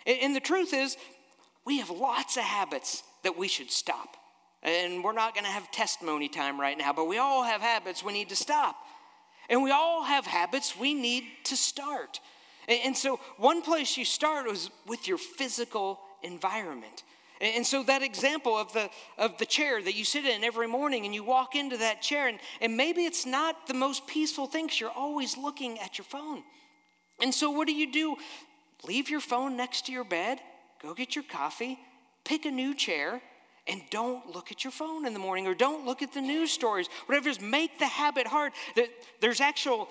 And, 0.06 0.18
and 0.22 0.36
the 0.36 0.40
truth 0.40 0.72
is, 0.72 0.96
we 1.66 1.78
have 1.78 1.90
lots 1.90 2.38
of 2.38 2.42
habits 2.42 3.02
that 3.22 3.36
we 3.36 3.48
should 3.48 3.70
stop. 3.70 4.16
And 4.62 5.04
we're 5.04 5.12
not 5.12 5.34
going 5.34 5.44
to 5.44 5.50
have 5.50 5.70
testimony 5.70 6.28
time 6.28 6.58
right 6.58 6.76
now, 6.76 6.94
but 6.94 7.04
we 7.04 7.18
all 7.18 7.44
have 7.44 7.60
habits 7.60 8.02
we 8.02 8.14
need 8.14 8.30
to 8.30 8.36
stop. 8.36 8.76
And 9.48 9.62
we 9.62 9.70
all 9.70 10.04
have 10.04 10.26
habits 10.26 10.76
we 10.76 10.94
need 10.94 11.24
to 11.44 11.56
start. 11.56 12.20
And 12.68 12.96
so, 12.96 13.20
one 13.36 13.62
place 13.62 13.96
you 13.96 14.04
start 14.04 14.48
is 14.48 14.70
with 14.86 15.06
your 15.06 15.18
physical 15.18 16.00
environment. 16.22 17.04
And 17.40 17.64
so, 17.64 17.84
that 17.84 18.02
example 18.02 18.56
of 18.56 18.72
the, 18.72 18.90
of 19.18 19.38
the 19.38 19.46
chair 19.46 19.80
that 19.80 19.94
you 19.94 20.04
sit 20.04 20.24
in 20.24 20.42
every 20.42 20.66
morning 20.66 21.04
and 21.04 21.14
you 21.14 21.22
walk 21.22 21.54
into 21.54 21.76
that 21.76 22.02
chair, 22.02 22.26
and, 22.26 22.40
and 22.60 22.76
maybe 22.76 23.04
it's 23.04 23.24
not 23.24 23.68
the 23.68 23.74
most 23.74 24.06
peaceful 24.06 24.46
thing 24.46 24.66
because 24.66 24.80
you're 24.80 24.90
always 24.90 25.36
looking 25.36 25.78
at 25.78 25.96
your 25.98 26.06
phone. 26.06 26.42
And 27.20 27.32
so, 27.32 27.50
what 27.50 27.68
do 27.68 27.74
you 27.74 27.92
do? 27.92 28.16
Leave 28.84 29.10
your 29.10 29.20
phone 29.20 29.56
next 29.56 29.86
to 29.86 29.92
your 29.92 30.04
bed, 30.04 30.40
go 30.82 30.92
get 30.92 31.14
your 31.14 31.24
coffee, 31.24 31.78
pick 32.24 32.46
a 32.46 32.50
new 32.50 32.74
chair, 32.74 33.22
and 33.68 33.82
don't 33.90 34.34
look 34.34 34.52
at 34.52 34.64
your 34.64 34.70
phone 34.70 35.06
in 35.06 35.12
the 35.12 35.18
morning 35.18 35.46
or 35.46 35.54
don't 35.54 35.84
look 35.84 36.02
at 36.02 36.12
the 36.12 36.20
news 36.20 36.50
stories. 36.50 36.88
Whatever 37.06 37.28
is, 37.28 37.40
make 37.40 37.78
the 37.78 37.86
habit 37.86 38.26
hard. 38.26 38.52
There's 39.20 39.40
actual, 39.40 39.88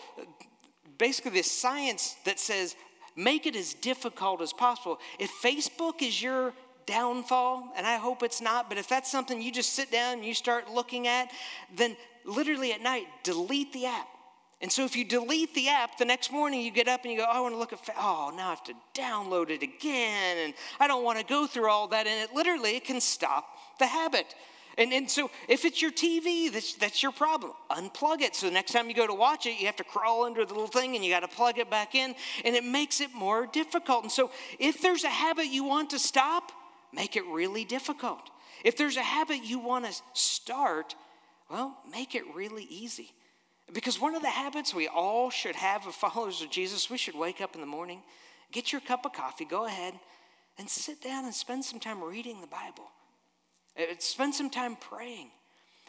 basically, 0.98 1.32
this 1.32 1.52
science 1.52 2.16
that 2.26 2.40
says 2.40 2.76
make 3.16 3.46
it 3.46 3.56
as 3.56 3.74
difficult 3.74 4.42
as 4.42 4.54
possible. 4.54 5.00
If 5.20 5.32
Facebook 5.42 6.02
is 6.02 6.22
your 6.22 6.54
downfall, 6.86 7.72
and 7.76 7.88
I 7.88 7.98
hope 7.98 8.24
it's 8.24 8.42
not, 8.42 8.70
but 8.70 8.78
if 8.78 8.88
that's 8.88 9.12
something 9.12 9.42
you 9.42 9.52
just 9.52 9.74
sit 9.74 9.92
down 9.92 10.16
and 10.16 10.26
you 10.26 10.34
start 10.34 10.70
looking 10.70 11.08
at, 11.08 11.32
then 11.76 11.96
literally 12.26 12.74
at 12.74 12.82
night, 12.82 13.08
delete 13.24 13.74
the 13.74 13.88
app. 13.88 14.08
And 14.62 14.72
so 14.72 14.86
if 14.86 14.96
you 14.96 15.04
delete 15.04 15.54
the 15.54 15.68
app, 15.70 15.98
the 15.98 16.06
next 16.06 16.32
morning 16.32 16.62
you 16.62 16.72
get 16.72 16.88
up 16.88 17.04
and 17.04 17.12
you 17.12 17.18
go, 17.20 17.26
oh, 17.28 17.38
I 17.38 17.40
want 17.42 17.54
to 17.54 17.58
look 17.58 17.74
at, 17.74 17.80
oh, 17.98 18.34
now 18.36 18.48
I 18.48 18.50
have 18.52 18.64
to 18.64 18.74
download 18.94 19.50
it 19.50 19.62
again, 19.62 20.38
and 20.38 20.54
I 20.80 20.88
don't 20.88 21.04
want 21.04 21.20
to 21.20 21.26
go 21.26 21.46
through 21.46 21.70
all 21.70 21.88
that. 21.90 22.08
And 22.08 22.30
it 22.30 22.36
literally 22.36 22.76
it 22.76 22.86
can 22.86 23.02
stop 23.02 23.55
the 23.80 23.88
habit. 23.88 24.36
And, 24.78 24.92
and 24.92 25.10
so 25.10 25.32
if 25.48 25.64
it's 25.64 25.82
your 25.82 25.92
TV, 25.92 26.52
that's, 26.52 26.74
that's 26.76 27.02
your 27.02 27.14
problem. 27.14 27.54
Unplug 27.72 28.22
it. 28.22 28.36
So 28.36 28.48
the 28.48 28.54
next 28.54 28.74
time 28.74 28.90
you 28.90 28.96
go 28.96 29.08
to 29.08 29.14
watch 29.14 29.46
it, 29.46 29.60
you 29.60 29.68
have 29.68 29.78
to 29.78 29.84
crawl 29.84 30.26
under 30.26 30.46
the 30.46 30.54
little 30.54 30.68
thing 30.68 30.96
and 30.96 31.06
you 31.06 31.12
got 31.12 31.22
to 31.22 31.28
plug 31.30 31.60
it 31.60 31.70
back 31.70 31.96
in, 31.96 32.14
and 32.44 32.56
it 32.56 32.64
makes 32.64 33.00
it 33.00 33.14
more 33.14 33.48
difficult. 33.48 34.04
And 34.04 34.12
so 34.12 34.32
if 34.60 34.82
there's 34.82 35.04
a 35.04 35.10
habit 35.10 35.48
you 35.48 35.64
want 35.64 35.92
to 35.92 36.00
stop, 36.00 36.52
make 36.94 37.16
it 37.16 37.24
really 37.26 37.64
difficult. 37.64 38.30
If 38.64 38.78
there's 38.78 38.98
a 38.98 39.02
habit 39.02 39.44
you 39.44 39.60
want 39.60 39.86
to 39.86 39.94
start, 40.14 40.96
well, 41.50 41.78
make 41.90 42.16
it 42.16 42.24
really 42.34 42.68
easy. 42.70 43.12
Because 43.74 44.00
one 44.00 44.16
of 44.16 44.22
the 44.22 44.30
habits 44.30 44.74
we 44.74 44.88
all 44.88 45.30
should 45.30 45.56
have 45.56 45.88
as 45.88 45.96
followers 45.96 46.42
of 46.42 46.52
Jesus, 46.52 46.90
we 46.90 46.98
should 46.98 47.16
wake 47.16 47.42
up 47.42 47.56
in 47.56 47.62
the 47.62 47.68
morning, 47.68 48.02
get 48.52 48.72
your 48.72 48.82
cup 48.82 49.06
of 49.06 49.14
coffee, 49.14 49.46
go 49.46 49.66
ahead, 49.66 49.94
and 50.58 50.70
sit 50.70 51.02
down 51.02 51.26
and 51.26 51.34
spend 51.34 51.66
some 51.66 51.80
time 51.80 52.04
reading 52.04 52.42
the 52.42 52.48
Bible. 52.48 52.90
Uh, 53.78 53.84
spend 54.00 54.34
some 54.34 54.50
time 54.50 54.76
praying. 54.76 55.30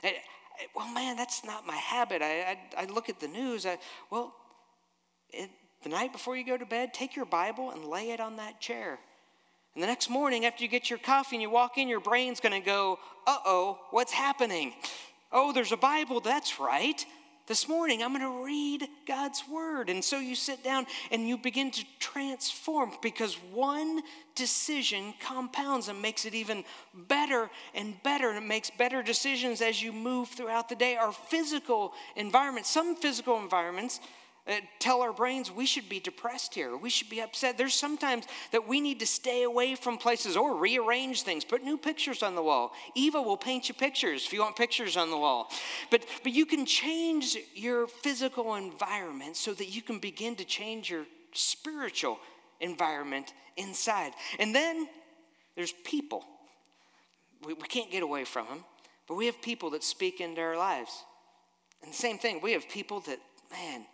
Uh, 0.03 0.09
well, 0.75 0.92
man, 0.92 1.16
that's 1.16 1.44
not 1.44 1.66
my 1.66 1.77
habit. 1.77 2.22
I, 2.22 2.59
I, 2.77 2.83
I 2.83 2.85
look 2.87 3.09
at 3.09 3.20
the 3.20 3.29
news. 3.29 3.66
I, 3.66 3.79
well, 4.11 4.35
it, 5.31 5.51
the 5.83 5.88
night 5.88 6.12
before 6.12 6.37
you 6.37 6.44
go 6.44 6.57
to 6.57 6.66
bed, 6.66 6.94
take 6.94 7.14
your 7.14 7.27
Bible 7.27 7.70
and 7.70 7.85
lay 7.85 8.11
it 8.11 8.20
on 8.20 8.37
that 8.37 8.61
chair. 8.61 8.99
And 9.75 9.83
the 9.83 9.87
next 9.87 10.09
morning, 10.09 10.46
after 10.46 10.64
you 10.64 10.70
get 10.70 10.88
your 10.88 10.99
coffee 10.99 11.37
and 11.37 11.42
you 11.42 11.51
walk 11.51 11.77
in, 11.77 11.87
your 11.87 12.01
brain's 12.01 12.40
going 12.40 12.59
to 12.59 12.64
go, 12.64 12.99
uh 13.27 13.37
oh, 13.44 13.79
what's 13.90 14.12
happening? 14.12 14.72
Oh, 15.31 15.53
there's 15.53 15.72
a 15.72 15.77
Bible, 15.77 16.20
that's 16.20 16.59
right. 16.59 17.05
This 17.47 17.69
morning, 17.69 18.03
I'm 18.03 18.13
going 18.13 18.23
to 18.23 18.45
read 18.45 18.89
God's 19.07 19.45
word. 19.49 19.89
And 19.89 20.05
so 20.05 20.19
you 20.19 20.35
sit 20.35 20.65
down 20.65 20.85
and 21.13 21.29
you 21.29 21.39
begin 21.39 21.71
to 21.71 21.85
transform 22.01 22.91
because 23.01 23.35
one 23.53 24.03
decision 24.35 25.15
compounds 25.21 25.87
and 25.87 26.03
makes 26.03 26.25
it 26.25 26.35
even 26.35 26.65
better 26.93 27.49
and 27.73 28.03
better. 28.03 28.31
And 28.31 28.39
it 28.39 28.49
makes 28.49 28.69
better 28.71 29.01
decisions 29.01 29.61
as 29.63 29.81
you 29.81 29.93
move 29.93 30.29
throughout 30.29 30.69
the 30.69 30.75
day. 30.75 30.97
Our 30.97 31.13
physical 31.13 31.93
environment, 32.17 32.67
some 32.67 32.97
physical 32.97 33.41
environments, 33.41 34.01
Uh, 34.49 34.61
tell 34.79 35.03
our 35.03 35.13
brains 35.13 35.51
we 35.51 35.67
should 35.67 35.89
be 35.89 35.99
depressed 35.99 36.55
here, 36.55 36.77
we 36.77 36.89
should 36.89 37.11
be 37.11 37.21
upset. 37.21 37.59
There's 37.59 37.75
sometimes 37.75 38.27
that 38.53 38.69
we 38.69 38.81
need 38.81 39.01
to 39.01 39.07
stay 39.07 39.43
away 39.43 39.75
from 39.75 39.99
places 39.99 40.37
or 40.37 40.55
rearrange 40.55 41.23
things, 41.23 41.45
put 41.45 41.65
new 41.65 41.77
pictures 41.77 42.23
on 42.23 42.37
the 42.37 42.43
wall. 42.43 42.73
Eva 42.95 43.21
will 43.21 43.37
paint 43.37 43.69
you 43.69 43.75
pictures 43.75 44.25
if 44.25 44.33
you 44.33 44.41
want 44.41 44.55
pictures 44.55 44.97
on 44.97 45.11
the 45.11 45.17
wall. 45.17 45.51
But, 45.91 46.05
but 46.23 46.33
you 46.33 46.47
can 46.47 46.65
change 46.65 47.37
your 47.55 47.89
physical 47.89 48.55
environment 48.55 49.37
so 49.37 49.53
that 49.55 49.67
you 49.67 49.83
can 49.83 49.99
begin 49.99 50.37
to 50.37 50.45
change 50.45 50.91
your 50.91 51.07
spiritual 51.33 52.21
environment 52.61 53.33
inside. 53.57 54.13
And 54.39 54.55
then 54.55 54.89
there's 55.57 55.73
people. 55.85 56.25
We, 57.45 57.55
we 57.55 57.67
can't 57.67 57.91
get 57.91 58.05
away 58.05 58.25
from 58.25 58.47
them, 58.47 58.65
but 59.09 59.17
we 59.17 59.27
have 59.27 59.43
people 59.43 59.71
that 59.71 59.83
speak 59.83 60.21
into 60.21 60.41
our 60.41 60.57
lives. 60.57 61.03
And 61.83 61.93
same 61.93 62.19
thing, 62.19 62.41
we 62.43 62.53
have 62.53 62.69
people 62.69 63.01
that, 63.01 63.19
man, 63.51 63.85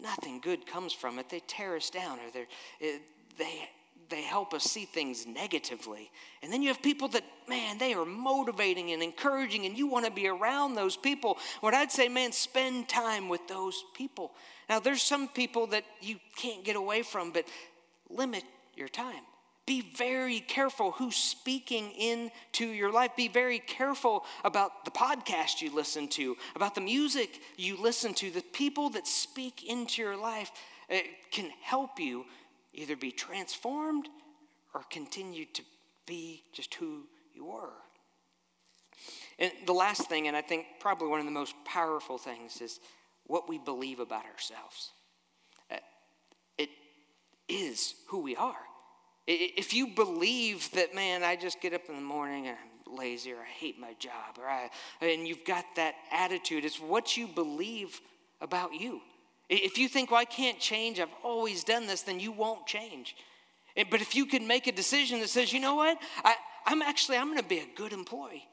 nothing 0.00 0.40
good 0.40 0.66
comes 0.66 0.92
from 0.92 1.18
it. 1.18 1.28
They 1.28 1.40
tear 1.46 1.76
us 1.76 1.90
down 1.90 2.18
or 2.18 2.30
they 2.32 2.98
they 3.38 3.68
they 4.08 4.22
help 4.22 4.54
us 4.54 4.64
see 4.64 4.84
things 4.84 5.26
negatively. 5.26 6.10
And 6.42 6.52
then 6.52 6.62
you 6.62 6.68
have 6.68 6.82
people 6.82 7.08
that, 7.08 7.24
man, 7.48 7.78
they 7.78 7.94
are 7.94 8.04
motivating 8.04 8.92
and 8.92 9.02
encouraging, 9.02 9.66
and 9.66 9.76
you 9.76 9.86
want 9.86 10.04
to 10.04 10.12
be 10.12 10.28
around 10.28 10.74
those 10.74 10.96
people. 10.96 11.38
What 11.60 11.74
I'd 11.74 11.90
say, 11.90 12.08
man, 12.08 12.32
spend 12.32 12.88
time 12.88 13.28
with 13.28 13.46
those 13.48 13.84
people. 13.94 14.32
Now, 14.68 14.80
there's 14.80 15.02
some 15.02 15.28
people 15.28 15.66
that 15.68 15.84
you 16.00 16.16
can't 16.36 16.64
get 16.64 16.76
away 16.76 17.02
from, 17.02 17.32
but 17.32 17.46
limit 18.08 18.44
your 18.76 18.88
time. 18.88 19.24
Be 19.66 19.80
very 19.80 20.38
careful 20.38 20.92
who's 20.92 21.16
speaking 21.16 21.90
into 21.90 22.66
your 22.68 22.92
life. 22.92 23.10
Be 23.16 23.26
very 23.26 23.58
careful 23.58 24.24
about 24.44 24.84
the 24.84 24.92
podcast 24.92 25.60
you 25.60 25.74
listen 25.74 26.06
to, 26.10 26.36
about 26.54 26.76
the 26.76 26.80
music 26.80 27.40
you 27.56 27.76
listen 27.76 28.14
to. 28.14 28.30
The 28.30 28.42
people 28.42 28.90
that 28.90 29.08
speak 29.08 29.68
into 29.68 30.02
your 30.02 30.16
life 30.16 30.52
uh, 30.88 30.98
can 31.32 31.50
help 31.62 31.98
you 31.98 32.26
either 32.74 32.94
be 32.94 33.10
transformed 33.10 34.08
or 34.72 34.82
continue 34.88 35.46
to 35.46 35.62
be 36.06 36.44
just 36.52 36.72
who 36.74 37.00
you 37.34 37.46
were. 37.46 37.72
And 39.40 39.50
the 39.66 39.72
last 39.72 40.08
thing, 40.08 40.28
and 40.28 40.36
I 40.36 40.42
think 40.42 40.66
probably 40.78 41.08
one 41.08 41.18
of 41.18 41.26
the 41.26 41.32
most 41.32 41.56
powerful 41.64 42.18
things, 42.18 42.60
is 42.60 42.78
what 43.26 43.48
we 43.48 43.58
believe 43.58 43.98
about 43.98 44.24
ourselves. 44.26 44.92
Uh, 45.70 45.78
it 46.56 46.70
is 47.48 47.94
who 48.06 48.20
we 48.20 48.36
are. 48.36 48.54
If 49.26 49.74
you 49.74 49.88
believe 49.88 50.70
that, 50.72 50.94
man, 50.94 51.22
I 51.24 51.36
just 51.36 51.60
get 51.60 51.72
up 51.72 51.88
in 51.88 51.96
the 51.96 52.02
morning 52.02 52.46
and 52.46 52.56
I'm 52.56 52.96
lazy 52.96 53.32
or 53.32 53.38
I 53.38 53.58
hate 53.58 53.78
my 53.78 53.94
job, 53.98 54.38
or 54.38 54.48
I, 54.48 54.70
and 55.00 55.26
you've 55.26 55.44
got 55.44 55.64
that 55.74 55.94
attitude, 56.12 56.64
it's 56.64 56.80
what 56.80 57.16
you 57.16 57.26
believe 57.26 58.00
about 58.40 58.74
you. 58.74 59.00
If 59.48 59.78
you 59.78 59.88
think, 59.88 60.10
well, 60.10 60.20
I 60.20 60.24
can't 60.24 60.58
change, 60.58 61.00
I've 61.00 61.08
always 61.22 61.64
done 61.64 61.86
this, 61.86 62.02
then 62.02 62.20
you 62.20 62.32
won't 62.32 62.66
change. 62.66 63.16
But 63.90 64.00
if 64.00 64.14
you 64.14 64.26
can 64.26 64.46
make 64.46 64.66
a 64.66 64.72
decision 64.72 65.20
that 65.20 65.28
says, 65.28 65.52
you 65.52 65.60
know 65.60 65.74
what, 65.74 65.98
I, 66.24 66.34
am 66.66 66.82
actually, 66.82 67.18
I'm 67.18 67.26
going 67.26 67.38
to 67.38 67.48
be 67.48 67.58
a 67.58 67.66
good 67.76 67.92
employee. 67.92 68.46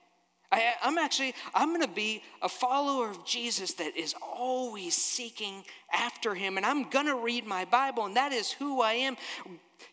I, 0.52 0.74
I'm 0.84 1.00
actually, 1.00 1.34
I'm 1.56 1.70
going 1.70 1.82
to 1.82 1.88
be 1.88 2.22
a 2.44 2.50
follower 2.50 3.10
of 3.10 3.26
Jesus 3.26 3.74
that 3.76 3.98
is 3.98 4.14
always 4.22 4.94
seeking 4.94 5.64
after 5.92 6.36
him. 6.36 6.58
And 6.58 6.66
I'm 6.66 6.90
going 6.90 7.08
to 7.08 7.16
read 7.16 7.48
my 7.48 7.66
Bible, 7.66 8.06
and 8.06 8.16
that 8.18 8.32
is 8.32 8.52
who 8.52 8.82
I 8.82 8.94
am. 8.94 9.18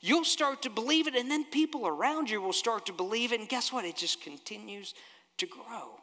You'll 0.01 0.25
start 0.25 0.63
to 0.63 0.71
believe 0.71 1.07
it, 1.07 1.15
and 1.15 1.31
then 1.31 1.45
people 1.45 1.87
around 1.87 2.31
you 2.31 2.41
will 2.41 2.53
start 2.53 2.87
to 2.87 2.93
believe 2.93 3.33
it. 3.33 3.41
And 3.41 3.49
guess 3.49 3.73
what? 3.73 3.85
It 3.85 3.97
just 3.97 4.23
continues 4.23 4.95
to 5.39 5.47
grow. 5.47 6.01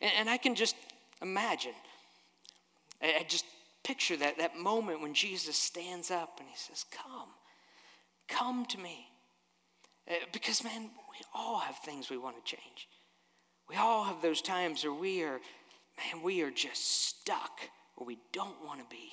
And, 0.00 0.12
and 0.20 0.30
I 0.30 0.36
can 0.36 0.54
just 0.54 0.76
imagine 1.22 1.74
I, 3.02 3.24
just 3.28 3.44
picture 3.82 4.16
that, 4.16 4.38
that 4.38 4.56
moment 4.56 5.00
when 5.00 5.14
Jesus 5.14 5.56
stands 5.56 6.10
up 6.10 6.38
and 6.38 6.48
he 6.48 6.56
says, 6.56 6.84
Come, 6.90 7.28
come 8.28 8.66
to 8.66 8.78
me. 8.78 9.08
Uh, 10.08 10.14
because, 10.32 10.62
man, 10.64 10.82
we 10.82 11.24
all 11.34 11.58
have 11.58 11.78
things 11.78 12.10
we 12.10 12.18
want 12.18 12.36
to 12.36 12.56
change. 12.56 12.88
We 13.68 13.76
all 13.76 14.04
have 14.04 14.20
those 14.20 14.42
times 14.42 14.84
where 14.84 14.92
we 14.92 15.22
are, 15.22 15.40
man, 15.98 16.22
we 16.22 16.42
are 16.42 16.50
just 16.50 17.06
stuck 17.06 17.60
where 17.94 18.06
we 18.06 18.18
don't 18.32 18.64
want 18.64 18.80
to 18.80 18.86
be. 18.94 19.12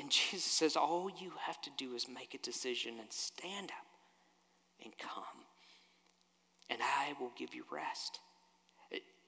And 0.00 0.10
Jesus 0.10 0.44
says, 0.44 0.76
All 0.76 1.10
you 1.10 1.32
have 1.46 1.60
to 1.62 1.70
do 1.76 1.94
is 1.94 2.08
make 2.08 2.34
a 2.34 2.38
decision 2.38 2.94
and 2.98 3.12
stand 3.12 3.70
up 3.70 3.86
and 4.82 4.92
come. 4.98 5.44
And 6.70 6.80
I 6.82 7.12
will 7.20 7.32
give 7.36 7.54
you 7.54 7.64
rest. 7.70 8.18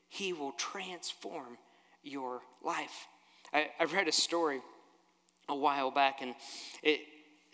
He 0.09 0.33
will 0.33 0.53
transform 0.53 1.59
your 2.03 2.41
life. 2.65 3.07
I, 3.53 3.69
I 3.79 3.85
read 3.85 4.09
a 4.09 4.13
story 4.13 4.61
a 5.49 5.55
while 5.55 5.91
back, 5.91 6.21
and 6.21 6.35
it, 6.83 7.01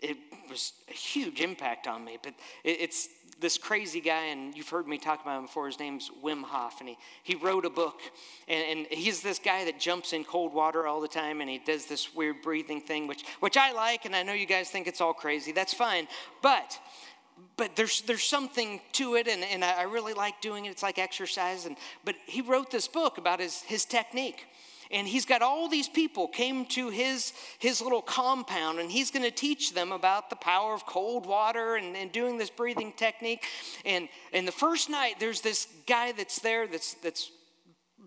it 0.01 0.17
was 0.49 0.73
a 0.89 0.93
huge 0.93 1.41
impact 1.41 1.87
on 1.87 2.03
me. 2.03 2.17
But 2.21 2.33
it, 2.63 2.81
it's 2.81 3.09
this 3.39 3.57
crazy 3.57 4.01
guy, 4.01 4.25
and 4.25 4.55
you've 4.55 4.69
heard 4.69 4.87
me 4.87 4.97
talk 4.97 5.21
about 5.21 5.37
him 5.37 5.45
before. 5.45 5.67
His 5.67 5.79
name's 5.79 6.11
Wim 6.23 6.43
Hof, 6.43 6.79
and 6.79 6.89
he, 6.89 6.97
he 7.23 7.35
wrote 7.35 7.65
a 7.65 7.69
book. 7.69 7.99
And, 8.47 8.79
and 8.79 8.87
he's 8.87 9.21
this 9.21 9.39
guy 9.39 9.65
that 9.65 9.79
jumps 9.79 10.13
in 10.13 10.23
cold 10.23 10.53
water 10.53 10.87
all 10.87 11.01
the 11.01 11.07
time, 11.07 11.41
and 11.41 11.49
he 11.49 11.59
does 11.59 11.85
this 11.85 12.13
weird 12.13 12.41
breathing 12.41 12.81
thing, 12.81 13.07
which, 13.07 13.23
which 13.39 13.57
I 13.57 13.71
like, 13.71 14.05
and 14.05 14.15
I 14.15 14.23
know 14.23 14.33
you 14.33 14.45
guys 14.45 14.69
think 14.69 14.87
it's 14.87 15.01
all 15.01 15.13
crazy. 15.13 15.51
That's 15.51 15.73
fine. 15.73 16.07
But 16.41 16.79
but 17.55 17.75
there's 17.77 18.01
there's 18.01 18.23
something 18.23 18.81
to 18.91 19.15
it 19.15 19.25
and, 19.27 19.45
and 19.45 19.63
I 19.63 19.83
really 19.83 20.13
like 20.13 20.41
doing 20.41 20.65
it. 20.65 20.71
It's 20.71 20.83
like 20.83 20.99
exercise. 20.99 21.65
And 21.65 21.77
but 22.03 22.15
he 22.25 22.41
wrote 22.41 22.69
this 22.69 22.87
book 22.87 23.17
about 23.17 23.39
his 23.39 23.61
his 23.61 23.85
technique 23.85 24.45
and 24.91 25.07
he's 25.07 25.25
got 25.25 25.41
all 25.41 25.67
these 25.69 25.87
people 25.87 26.27
came 26.27 26.65
to 26.65 26.89
his 26.89 27.33
his 27.59 27.81
little 27.81 28.01
compound 28.01 28.79
and 28.79 28.91
he's 28.91 29.11
going 29.11 29.23
to 29.23 29.31
teach 29.31 29.73
them 29.73 29.91
about 29.91 30.29
the 30.29 30.35
power 30.35 30.73
of 30.73 30.85
cold 30.85 31.25
water 31.25 31.75
and, 31.75 31.95
and 31.95 32.11
doing 32.11 32.37
this 32.37 32.49
breathing 32.49 32.93
technique. 32.93 33.45
And 33.85 34.09
and 34.33 34.47
the 34.47 34.51
first 34.51 34.89
night 34.89 35.15
there's 35.19 35.41
this 35.41 35.67
guy 35.87 36.11
that's 36.11 36.39
there 36.39 36.67
that's 36.67 36.95
that's 36.95 37.31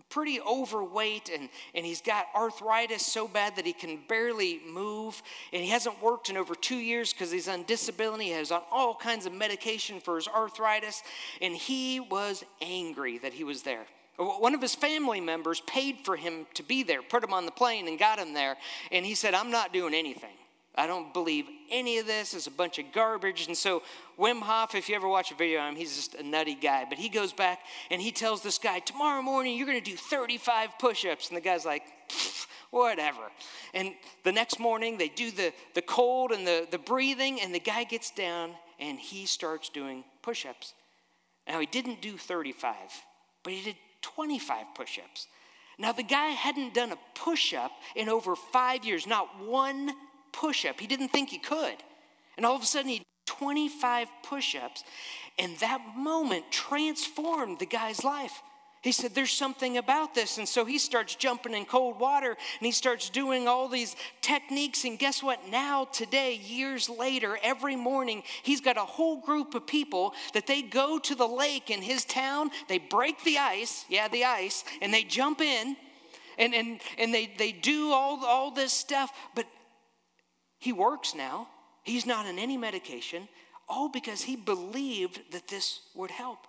pretty 0.09 0.39
overweight 0.41 1.29
and, 1.33 1.49
and 1.73 1.85
he's 1.85 2.01
got 2.01 2.27
arthritis 2.35 3.03
so 3.03 3.27
bad 3.27 3.55
that 3.55 3.65
he 3.65 3.73
can 3.73 3.99
barely 4.07 4.61
move. 4.67 5.21
And 5.51 5.63
he 5.63 5.69
hasn't 5.69 6.01
worked 6.03 6.29
in 6.29 6.37
over 6.37 6.53
two 6.53 6.75
years 6.77 7.13
because 7.13 7.31
he's 7.31 7.47
on 7.47 7.63
disability 7.63 8.25
he 8.25 8.31
has 8.31 8.51
on 8.51 8.61
all 8.71 8.93
kinds 8.93 9.25
of 9.25 9.33
medication 9.33 9.99
for 9.99 10.17
his 10.17 10.27
arthritis. 10.27 11.01
And 11.41 11.55
he 11.55 11.99
was 11.99 12.43
angry 12.61 13.17
that 13.19 13.33
he 13.33 13.43
was 13.43 13.63
there 13.63 13.85
Uh, 14.19 14.25
one 14.25 14.53
of 14.53 14.61
his 14.61 14.75
family 14.75 15.19
members 15.19 15.61
paid 15.61 15.97
for 16.03 16.15
him 16.15 16.45
to 16.53 16.63
be 16.63 16.83
there, 16.83 17.01
put 17.01 17.23
him 17.23 17.33
on 17.33 17.45
the 17.45 17.51
plane, 17.51 17.87
and 17.87 17.97
got 17.97 18.19
him 18.19 18.33
there. 18.33 18.57
And 18.91 19.05
he 19.05 19.15
said, 19.15 19.33
I'm 19.33 19.51
not 19.51 19.73
doing 19.73 19.93
anything. 19.93 20.35
I 20.75 20.87
don't 20.87 21.13
believe 21.13 21.45
any 21.69 21.99
of 21.99 22.07
this. 22.07 22.33
It's 22.33 22.47
a 22.47 22.51
bunch 22.51 22.79
of 22.79 22.85
garbage. 22.93 23.45
And 23.45 23.55
so, 23.55 23.83
Wim 24.17 24.41
Hof, 24.41 24.73
if 24.73 24.89
you 24.89 24.95
ever 24.95 25.07
watch 25.07 25.31
a 25.31 25.35
video 25.35 25.61
of 25.61 25.69
him, 25.69 25.75
he's 25.75 25.95
just 25.95 26.15
a 26.15 26.23
nutty 26.23 26.55
guy. 26.55 26.85
But 26.89 26.97
he 26.97 27.09
goes 27.09 27.31
back 27.31 27.59
and 27.91 28.01
he 28.01 28.11
tells 28.11 28.41
this 28.41 28.57
guy, 28.57 28.79
Tomorrow 28.79 29.21
morning, 29.21 29.55
you're 29.55 29.67
going 29.67 29.81
to 29.81 29.91
do 29.91 29.95
35 29.95 30.79
push 30.79 31.05
ups. 31.05 31.27
And 31.27 31.37
the 31.37 31.41
guy's 31.41 31.65
like, 31.65 31.83
Whatever. 32.71 33.21
And 33.75 33.93
the 34.23 34.31
next 34.31 34.59
morning, 34.59 34.97
they 34.97 35.09
do 35.09 35.29
the, 35.29 35.53
the 35.75 35.83
cold 35.83 36.31
and 36.31 36.45
the, 36.45 36.67
the 36.71 36.79
breathing, 36.79 37.39
and 37.39 37.53
the 37.53 37.59
guy 37.59 37.83
gets 37.83 38.09
down 38.09 38.53
and 38.79 38.97
he 38.97 39.27
starts 39.27 39.69
doing 39.69 40.03
push 40.23 40.43
ups. 40.47 40.73
Now, 41.47 41.59
he 41.59 41.67
didn't 41.67 42.01
do 42.01 42.17
35, 42.17 42.75
but 43.43 43.53
he 43.53 43.61
did 43.61 43.75
25 44.03 44.75
push 44.75 44.99
ups. 44.99 45.27
Now, 45.79 45.91
the 45.91 46.03
guy 46.03 46.27
hadn't 46.27 46.75
done 46.75 46.91
a 46.91 46.97
push 47.15 47.53
up 47.53 47.71
in 47.95 48.07
over 48.07 48.35
five 48.35 48.85
years, 48.85 49.07
not 49.07 49.27
one 49.43 49.91
push 50.31 50.65
up. 50.65 50.79
He 50.79 50.87
didn't 50.87 51.09
think 51.09 51.29
he 51.29 51.39
could. 51.39 51.75
And 52.37 52.45
all 52.45 52.55
of 52.55 52.61
a 52.61 52.65
sudden, 52.65 52.89
he 52.89 52.97
did 52.99 53.05
25 53.25 54.07
push 54.23 54.55
ups, 54.55 54.83
and 55.39 55.57
that 55.57 55.81
moment 55.95 56.45
transformed 56.51 57.59
the 57.59 57.65
guy's 57.65 58.03
life. 58.03 58.41
He 58.83 58.91
said, 58.91 59.15
There's 59.15 59.31
something 59.31 59.77
about 59.77 60.13
this. 60.13 60.37
And 60.37 60.47
so 60.47 60.65
he 60.65 60.77
starts 60.77 61.15
jumping 61.15 61.53
in 61.53 61.63
cold 61.65 61.99
water 61.99 62.31
and 62.31 62.65
he 62.65 62.73
starts 62.73 63.09
doing 63.09 63.47
all 63.47 63.69
these 63.69 63.95
techniques. 64.19 64.83
And 64.83 64.99
guess 64.99 65.23
what? 65.23 65.39
Now, 65.49 65.85
today, 65.85 66.35
years 66.35 66.89
later, 66.89 67.39
every 67.41 67.77
morning, 67.77 68.23
he's 68.43 68.59
got 68.59 68.75
a 68.75 68.81
whole 68.81 69.21
group 69.21 69.55
of 69.55 69.65
people 69.65 70.13
that 70.33 70.47
they 70.47 70.61
go 70.61 70.99
to 70.99 71.15
the 71.15 71.25
lake 71.25 71.69
in 71.69 71.81
his 71.81 72.03
town, 72.03 72.51
they 72.67 72.77
break 72.77 73.23
the 73.23 73.37
ice, 73.37 73.85
yeah, 73.87 74.09
the 74.09 74.25
ice, 74.25 74.65
and 74.81 74.93
they 74.93 75.05
jump 75.05 75.39
in 75.39 75.77
and, 76.37 76.53
and, 76.53 76.81
and 76.97 77.13
they, 77.13 77.31
they 77.37 77.53
do 77.53 77.91
all, 77.91 78.23
all 78.25 78.51
this 78.51 78.73
stuff. 78.73 79.11
But 79.33 79.45
he 80.59 80.73
works 80.73 81.15
now, 81.15 81.47
he's 81.83 82.05
not 82.05 82.25
on 82.25 82.37
any 82.37 82.57
medication, 82.57 83.29
all 83.69 83.87
because 83.87 84.23
he 84.23 84.35
believed 84.35 85.21
that 85.31 85.47
this 85.47 85.79
would 85.95 86.11
help. 86.11 86.39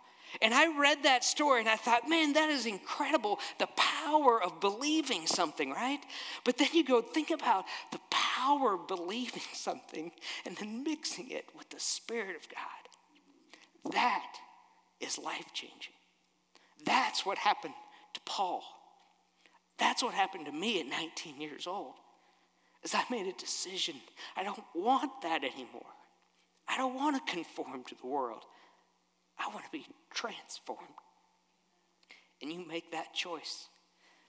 And 0.42 0.52
I 0.54 0.78
read 0.78 1.02
that 1.02 1.24
story 1.24 1.60
and 1.60 1.68
I 1.68 1.76
thought, 1.76 2.08
man, 2.08 2.32
that 2.34 2.50
is 2.50 2.66
incredible. 2.66 3.38
The 3.58 3.68
power 3.76 4.42
of 4.42 4.60
believing 4.60 5.26
something, 5.26 5.70
right? 5.70 6.00
But 6.44 6.58
then 6.58 6.68
you 6.72 6.84
go, 6.84 7.00
think 7.00 7.30
about 7.30 7.64
the 7.92 8.00
power 8.10 8.74
of 8.74 8.88
believing 8.88 9.42
something 9.52 10.12
and 10.46 10.56
then 10.56 10.84
mixing 10.84 11.30
it 11.30 11.46
with 11.56 11.70
the 11.70 11.80
Spirit 11.80 12.36
of 12.36 12.48
God. 12.48 13.92
That 13.92 14.32
is 15.00 15.18
life 15.18 15.52
changing. 15.52 15.94
That's 16.84 17.24
what 17.24 17.38
happened 17.38 17.74
to 18.14 18.20
Paul. 18.24 18.62
That's 19.78 20.02
what 20.02 20.14
happened 20.14 20.46
to 20.46 20.52
me 20.52 20.80
at 20.80 20.86
19 20.86 21.40
years 21.40 21.66
old. 21.66 21.94
As 22.84 22.94
I 22.94 23.02
made 23.10 23.26
a 23.26 23.32
decision, 23.32 23.96
I 24.36 24.42
don't 24.42 24.62
want 24.74 25.22
that 25.22 25.42
anymore. 25.42 25.86
I 26.68 26.76
don't 26.76 26.94
want 26.94 27.16
to 27.26 27.32
conform 27.32 27.84
to 27.84 27.94
the 28.00 28.06
world. 28.06 28.44
I 29.38 29.48
want 29.48 29.64
to 29.64 29.70
be 29.70 29.86
transformed. 30.12 30.80
And 32.42 32.52
you 32.52 32.66
make 32.66 32.92
that 32.92 33.14
choice 33.14 33.68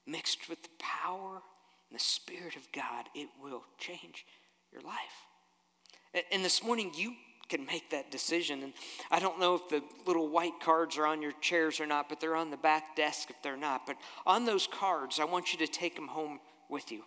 mixed 0.08 0.50
with 0.50 0.62
the 0.64 0.70
power 0.80 1.42
and 1.90 2.00
the 2.00 2.04
Spirit 2.04 2.56
of 2.56 2.72
God, 2.72 3.06
it 3.14 3.30
will 3.42 3.64
change 3.78 4.26
your 4.72 4.82
life. 4.82 6.24
And 6.32 6.44
this 6.44 6.64
morning, 6.64 6.92
you 6.96 7.14
can 7.50 7.66
make 7.66 7.92
that 7.92 8.10
decision. 8.12 8.64
And 8.64 8.74
I 9.12 9.20
don't 9.20 9.40
know 9.40 9.56
if 9.56 9.70
the 9.70 9.84
little 10.08 10.28
white 10.28 10.60
cards 10.62 10.98
are 10.98 11.06
on 11.06 11.22
your 11.22 11.34
chairs 11.42 11.80
or 11.80 11.86
not, 11.86 12.10
but 12.10 12.20
they're 12.20 12.36
on 12.36 12.50
the 12.50 12.58
back 12.58 12.96
desk 12.96 13.30
if 13.30 13.36
they're 13.44 13.58
not. 13.58 13.86
But 13.86 13.98
on 14.26 14.46
those 14.46 14.68
cards, 14.68 15.20
I 15.20 15.26
want 15.26 15.54
you 15.54 15.60
to 15.60 15.68
take 15.68 15.96
them 15.96 16.08
home 16.08 16.40
with 16.70 16.92
you. 16.92 17.04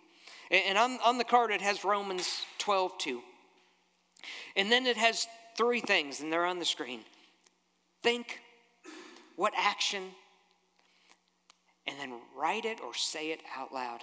And 0.51 0.77
on, 0.77 0.99
on 1.03 1.17
the 1.17 1.23
card, 1.23 1.51
it 1.51 1.61
has 1.61 1.83
Romans 1.83 2.45
12 2.59 2.97
2. 2.97 3.21
And 4.55 4.71
then 4.71 4.85
it 4.85 4.97
has 4.97 5.27
three 5.57 5.79
things, 5.79 6.21
and 6.21 6.31
they're 6.31 6.45
on 6.45 6.59
the 6.59 6.65
screen 6.65 7.01
think, 8.01 8.39
what 9.35 9.53
action, 9.57 10.03
and 11.87 11.97
then 11.99 12.19
write 12.37 12.65
it 12.65 12.79
or 12.81 12.93
say 12.93 13.31
it 13.31 13.41
out 13.57 13.73
loud. 13.73 14.01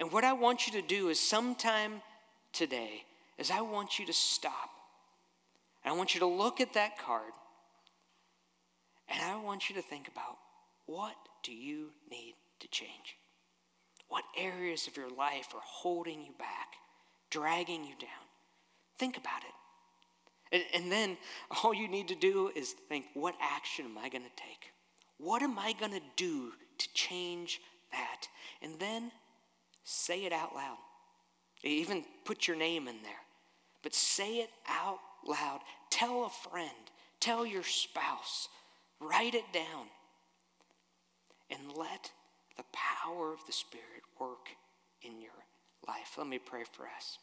And 0.00 0.12
what 0.12 0.24
I 0.24 0.32
want 0.32 0.66
you 0.66 0.80
to 0.80 0.86
do 0.86 1.08
is 1.08 1.20
sometime 1.20 2.02
today 2.52 3.04
is 3.38 3.50
I 3.50 3.60
want 3.60 3.98
you 3.98 4.06
to 4.06 4.12
stop. 4.12 4.70
And 5.84 5.92
I 5.92 5.96
want 5.96 6.14
you 6.14 6.20
to 6.20 6.26
look 6.26 6.60
at 6.60 6.74
that 6.74 6.98
card. 6.98 7.32
And 9.08 9.20
I 9.22 9.36
want 9.36 9.68
you 9.68 9.74
to 9.76 9.82
think 9.82 10.08
about 10.08 10.38
what 10.86 11.14
do 11.42 11.52
you 11.52 11.90
need 12.10 12.34
to 12.60 12.68
change? 12.68 13.16
What 14.08 14.24
areas 14.36 14.86
of 14.86 14.96
your 14.96 15.10
life 15.10 15.48
are 15.54 15.62
holding 15.62 16.20
you 16.22 16.32
back, 16.38 16.74
dragging 17.30 17.84
you 17.84 17.94
down? 17.98 18.24
Think 18.98 19.16
about 19.16 19.42
it. 19.42 19.54
And, 20.52 20.62
and 20.74 20.92
then 20.92 21.16
all 21.62 21.74
you 21.74 21.88
need 21.88 22.08
to 22.08 22.14
do 22.14 22.50
is 22.54 22.74
think, 22.88 23.06
what 23.14 23.34
action 23.40 23.86
am 23.86 23.98
I 23.98 24.08
going 24.08 24.24
to 24.24 24.30
take? 24.36 24.72
What 25.18 25.42
am 25.42 25.58
I 25.58 25.72
going 25.72 25.92
to 25.92 26.02
do 26.16 26.52
to 26.78 26.94
change 26.94 27.60
that? 27.92 28.26
And 28.62 28.78
then 28.78 29.10
say 29.84 30.24
it 30.24 30.32
out 30.32 30.54
loud. 30.54 30.78
Even 31.62 32.04
put 32.24 32.46
your 32.46 32.56
name 32.56 32.88
in 32.88 33.02
there. 33.02 33.12
But 33.82 33.94
say 33.94 34.36
it 34.36 34.50
out 34.68 34.98
loud. 35.26 35.60
Tell 35.90 36.24
a 36.24 36.30
friend. 36.50 36.70
Tell 37.20 37.46
your 37.46 37.62
spouse. 37.62 38.48
Write 39.00 39.34
it 39.34 39.44
down. 39.52 39.86
And 41.50 41.60
let 41.76 42.10
the 42.56 42.64
power 42.72 43.32
of 43.32 43.40
the 43.46 43.52
Spirit 43.52 44.02
work 44.18 44.48
in 45.02 45.20
your 45.20 45.32
life. 45.86 46.14
Let 46.18 46.26
me 46.26 46.38
pray 46.38 46.64
for 46.70 46.86
us. 46.96 47.18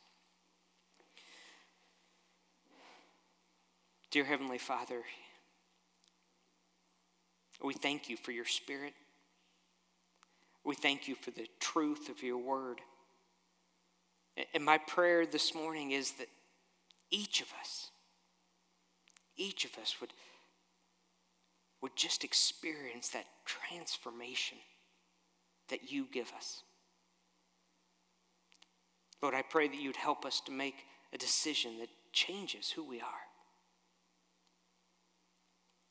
Dear 4.12 4.26
Heavenly 4.26 4.58
Father, 4.58 5.04
we 7.64 7.74
thank 7.74 8.10
you 8.10 8.18
for 8.18 8.34
your 8.34 8.46
Spirit. 8.46 8.92
We 10.66 10.76
thank 10.76 11.08
you 11.08 11.16
for 11.16 11.32
the 11.32 11.48
truth 11.62 12.10
of 12.10 12.22
your 12.22 12.38
word. 12.38 12.82
And 14.54 14.66
my 14.66 14.78
prayer 14.80 15.26
this 15.26 15.56
morning 15.56 15.92
is 15.92 16.12
that 16.14 16.28
each 17.10 17.40
of 17.40 17.48
us, 17.58 17.90
each 19.38 19.64
of 19.64 19.78
us 19.82 19.96
would, 20.02 20.12
would 21.82 21.96
just 21.96 22.26
experience 22.26 23.10
that 23.10 23.26
transformation 23.46 24.58
that 25.70 25.90
you 25.90 26.06
give 26.12 26.34
us. 26.36 26.64
Lord, 29.22 29.36
I 29.36 29.42
pray 29.42 29.70
that 29.70 29.80
you'd 29.80 29.96
help 29.96 30.26
us 30.26 30.42
to 30.42 30.52
make 30.52 30.84
a 31.14 31.18
decision 31.18 31.80
that 31.80 31.90
changes 32.12 32.72
who 32.72 32.84
we 32.84 33.00
are. 33.00 33.31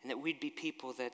And 0.02 0.10
that 0.10 0.20
we'd 0.20 0.40
be 0.40 0.50
people 0.50 0.92
that 0.94 1.12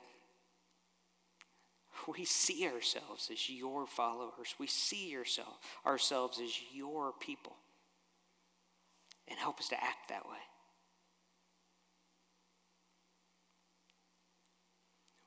we 2.07 2.23
see 2.25 2.67
ourselves 2.67 3.29
as 3.31 3.49
your 3.49 3.85
followers. 3.85 4.55
We 4.59 4.67
see 4.67 5.09
yourself, 5.09 5.57
ourselves 5.85 6.39
as 6.39 6.51
your 6.73 7.11
people. 7.19 7.53
And 9.27 9.37
help 9.37 9.59
us 9.59 9.67
to 9.69 9.75
act 9.75 10.09
that 10.09 10.25
way. 10.25 10.37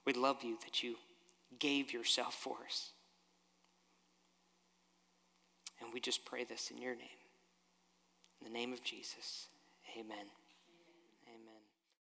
We 0.07 0.15
love 0.15 0.43
you 0.43 0.57
that 0.65 0.83
you 0.83 0.97
gave 1.59 1.93
yourself 1.93 2.35
for 2.35 2.57
us. 2.65 2.93
And 5.81 5.93
we 5.93 6.01
just 6.01 6.25
pray 6.25 6.45
this 6.45 6.71
in 6.71 6.79
your 6.79 6.95
name. 6.95 7.09
In 8.41 8.51
the 8.51 8.59
name 8.59 8.73
of 8.73 8.83
Jesus, 8.83 9.49
amen. 9.99 10.40